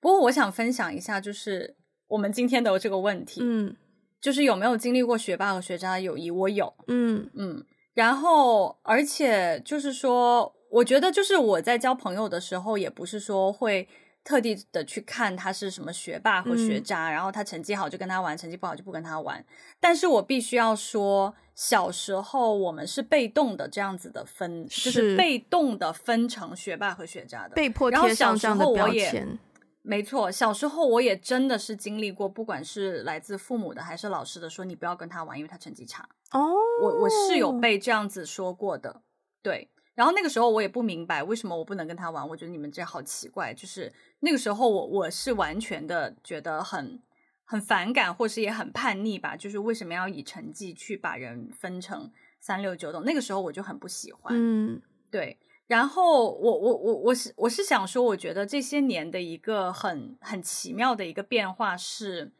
[0.00, 1.76] 不过我想分享一下，就是
[2.08, 3.74] 我们今天的这个问题，嗯，
[4.20, 6.30] 就是有没有经历过学霸和学渣的友谊？
[6.30, 7.64] 我有，嗯嗯。
[7.94, 13.88] 然后，而且就是说，我觉得就是我在交朋友的时候，也不是说会。
[14.24, 19.44] 特地的去看他是什么学霸或学渣，嗯，然后他成绩好就跟他玩，成绩不好就不跟他玩。
[19.80, 29.38] 但是我必须要说，小时候我们是被动的这样子的分，是就是被动的分成学霸和学渣的，被迫贴上这样的标签。
[29.84, 36.08] 没错，小时候我也真的是经历过，不管是来自父母的还是老师的说，你不要跟他玩，因为他成绩差。
[36.30, 39.02] 哦，我我是有被这样子说过的，
[39.42, 39.68] 对。
[39.94, 43.52] 然后那个时候我也不明白为什么我不能跟他玩，我觉得你们这好奇怪。
[43.52, 46.98] 就是那个时候我我是完全的觉得很
[47.44, 49.36] 很反感，或是也很叛逆吧。
[49.36, 53.04] 就是为什么要以成绩去把人分成三六九等？
[53.04, 54.34] 那个时候我就很不喜欢。
[54.34, 54.80] 嗯，
[55.10, 55.38] 对。
[55.66, 62.32] 然后我我我我是我是想说，我觉得这些年的一个很很奇妙的一个变化是，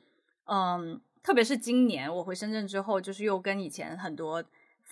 [0.47, 4.43] 嗯，特别是今年我回深圳之后，就是又跟以前很多。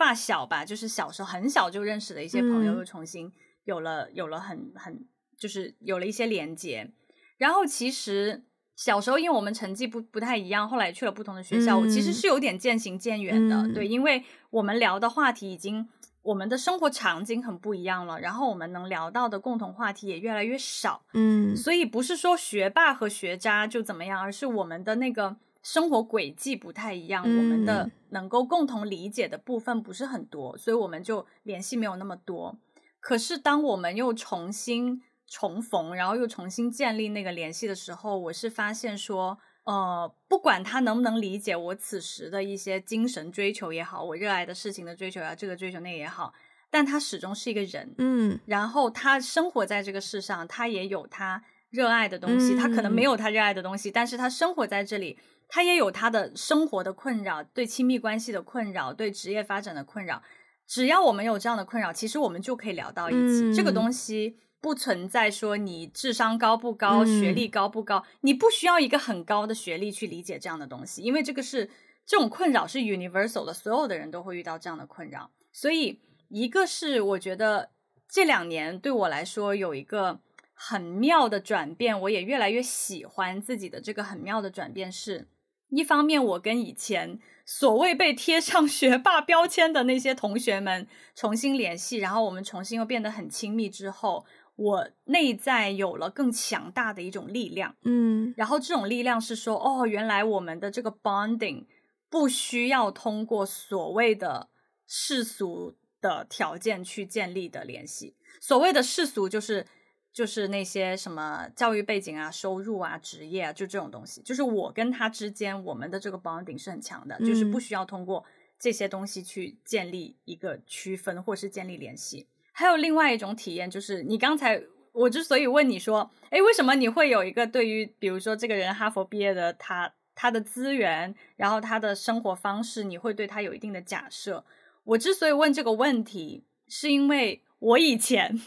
[0.00, 3.30] 发小吧，就是小时候很小就认识的一些朋友，又重新
[3.64, 6.90] 有了、嗯、有了很很就是有了一些连接。
[7.36, 8.42] 然后其实
[8.76, 13.74] 小时候因为我们成绩不不太一样，后来去了不同的学校，嗯、我其实是有点渐行渐远的、嗯。
[13.74, 15.86] 对，因为我们聊的话题已经
[16.22, 21.02] 我们的生活场景很不一样了，然后我们能聊到的共同话题也越来越少。
[21.12, 25.36] 嗯，所以不是说学霸和学渣就怎么样，而是我们的那个。
[25.62, 32.58] 生活轨迹不太一样，嗯，我们的能够共同理解的部分不是很多，所以我们就联系没有那么多。
[32.98, 46.32] 可是当我们又重新重逢，然后又重新建立那个联系的时候，我是发现说，呃，不管他能不能理解我此时的一些精神追求也好，我热爱的事情的追求呀，这个追求那个也好，
[46.70, 55.18] 但他始终是一个人，嗯，然后他生活在这个世上，他也有他热爱的东西，嗯，他可能没有他热爱的东西，但是他生活在这里。
[55.50, 60.22] 他也有他的生活的困扰，对亲密关系的困扰，对职业发展的困扰。
[60.66, 63.50] 只要我们有这样的困扰，其实我们就可以聊到一起。
[63.50, 71.68] 嗯、这个东西不存在说你智商高不高、嗯，学历高不高，你不需要一个很高的学历去理解这样的东西，因为这个是
[72.06, 75.30] 这种困扰是 universal 的，所有的人都会遇到这样的困扰。
[75.50, 77.70] 所以一个是我觉得
[78.08, 80.20] 这两年对我来说有一个
[80.54, 85.26] 很妙的转变，我也越来越喜欢自己的这个很妙的转变是，
[85.70, 94.24] 一方面我跟以前所谓被贴上学霸标签的那些同学们重新联系，然后我们重新又变得很亲密之后，
[94.56, 101.66] 我内在有了更强大的一种力量，嗯，然后这种力量是说，哦，原来我们的这个 bonding
[102.08, 104.50] 不需要通过所谓的
[104.86, 109.66] 世俗的条件去建立的联系，所谓的世俗就是
[110.12, 114.20] 就是那些什么教育背景啊、收入啊、职业啊，就这种东西。
[114.22, 118.24] 就是我跟他之间，我们的这个 bonding 是很强的，嗯、就是不需要通过
[118.58, 122.26] 这些东西去建立一个区分或是建立联系。
[122.52, 134.44] 还有另外一种体验，就是你刚才我之所以问你说，哎，为什么你会有一个对于比如说这个人哈佛毕业的他他的资源，然后他的生活方式，你会对他有一定的假设？
[134.84, 138.38] 我之所以问这个问题，是因为我以前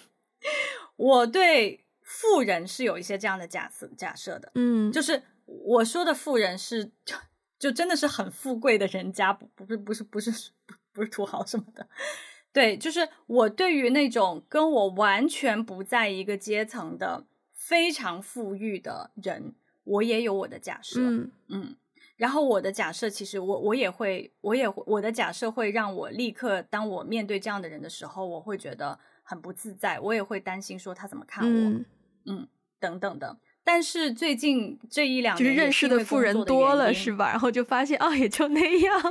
[1.03, 7.15] 我对富人是有一些这样的假设假设的，嗯，就是我说的富人是就
[7.59, 10.31] 就真的是很富贵的人家，不不是不是不是
[10.65, 11.87] 不不是土豪什么的，
[12.53, 21.31] 对，就是我对于那种跟我完全不在一个阶层的非常富裕的人，我也有我的假设，嗯。
[21.49, 21.75] 嗯。
[22.15, 31.85] 然后我的假设，其实我我也会，我也会，我的假设会让我立刻，当我面对这样的人的时候，我会觉得很不自在，我也会担心说他怎么看我，嗯，
[32.25, 32.47] 嗯，
[32.79, 33.37] 等等的。
[33.63, 37.29] 但是最近这一两年，就是认识的富人多了，是吧？
[37.29, 39.01] 然后就发现，哦，也就那样。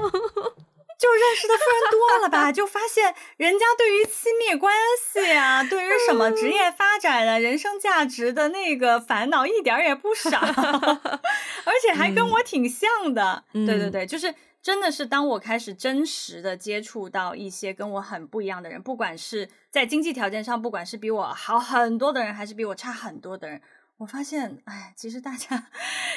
[1.02, 13.42] 就认识的富人多了吧，就发现人家对于亲密关系啊，对于什么职业发展啊、人生价值的那个烦恼一点也不少， 而且还跟我挺像的。
[13.52, 14.32] 嗯、对对对，就是
[14.62, 23.60] 真的是当我开始真实的接触到一些跟我很不一样的人，不管是在经济条件上，不管是比我好很多的人，还是比我差很多的人。
[23.98, 25.68] 我发现，哎，其实大家，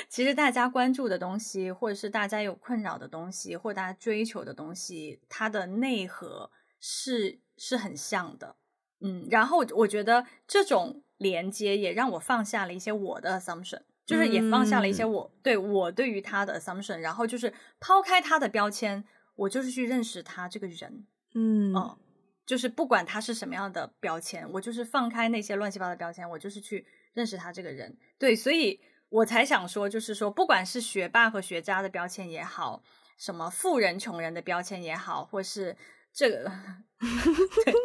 [0.07, 8.55] 其实大家关注的东西，或者是大家有困扰的东西，或大家追求的东西，它的内核是是很像的，
[9.01, 9.27] 嗯。
[9.29, 19.03] 然后我觉得这种连接也让我放下了一些我的 assumption，就是也放下了一些我、嗯、对我对于他的 assumption，然后就是抛开他的标签，
[19.35, 21.97] 我就是去认识他这个人，嗯，嗯，
[22.45, 26.85] 就是不管他是什么样的标签，我就是放开那些乱七八糟的标签，我就是去。
[27.15, 28.77] 认识他这个人，对，所以
[29.07, 32.83] 我才想说，就是说，不管是学霸和学渣的标签也好，
[33.17, 35.77] 什么富人穷人的标签也好，或是
[36.16, 36.49] 这个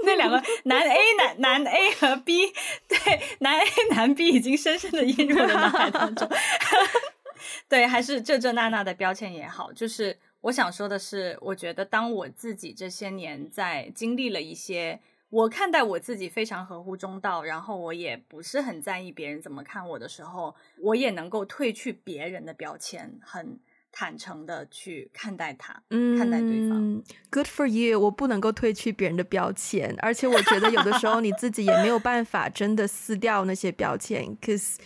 [0.04, 2.52] 那两个男 A 男男 A 和 B，
[2.86, 6.28] 对，男 A 男 B 已经深深的印入了脑海当中。
[7.68, 15.00] 对，还是这这那那的标签也好，就是我想说的是，我觉得当我自己这些年在经历了一些。
[15.30, 23.60] 我看待我自己非常合乎中道，然后我也不是很在意别人怎么看我的时候，我也能够褪去别人的标签，很
[23.92, 27.02] 坦诚的去看待他，嗯，看待对方。
[27.30, 27.98] Good for you！
[27.98, 34.76] 我不能够褪去别人的标签，而且我觉得有的时候你自己也没有办法真的撕掉那些标签，cause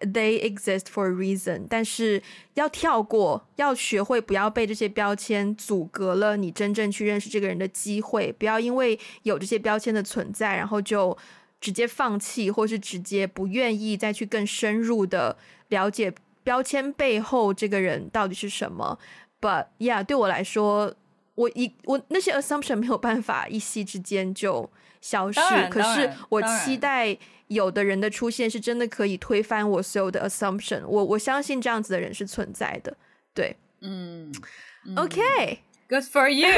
[0.00, 2.22] They exist for a reason，但是
[2.54, 8.32] 要跳过，要学会不要被这些标签阻隔了你真正去认识这个人的机会。
[8.38, 11.18] 不要因为有这些标签的存在，然后就
[11.60, 15.36] 直接放弃，或是直接不愿意再去更深入的
[15.68, 16.10] 了解
[16.42, 18.98] 标签背后这个人到底是什么。
[19.40, 20.94] But yeah，对我来说，
[21.34, 25.40] 我一我那些 assumption 没有办法一夕之间就消失，
[25.70, 27.18] 可是我期待。
[27.50, 32.96] 有的人的出现是真的可以推翻我所有的 assumption，我我相信这样子的人是存在的，
[33.34, 34.32] 对，嗯，
[34.86, 36.48] 嗯，OK，Good for you，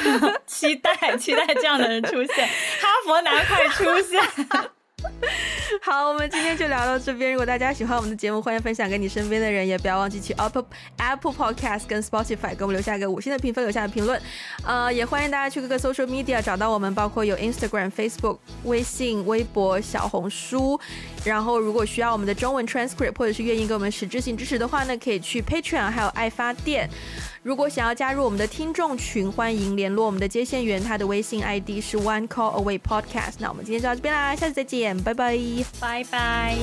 [0.46, 4.18] 期待期待这样的人出现，哈佛男快出现。
[5.80, 7.32] 好，我们今天就聊到这边。
[7.32, 10.64] 如果大家喜欢我们的节目，欢迎分享给你身边的人，也不要忘记去 Apple
[10.96, 14.20] Apple Podcast 跟 Spotify 给我们留下一个五星的评分，留下的评论。
[14.64, 20.78] 呃，也欢迎大家去各个 social media 找到我们，包括有 Instagram、Facebook、微信、微博、小红书。
[21.24, 26.88] 然后，如果需要我们的中文 transcript 或者是愿意给我们实质性支持的话呢，可以去 Patreon 还有爱发电。
[27.42, 33.34] 如果想要加入我们的听众群，欢迎联络我们的接线员，他的微信 ID 是 One Call Away Podcast。
[33.38, 35.38] 那我们今天就到这边啦，下次再见，拜拜，
[35.80, 36.56] 拜拜。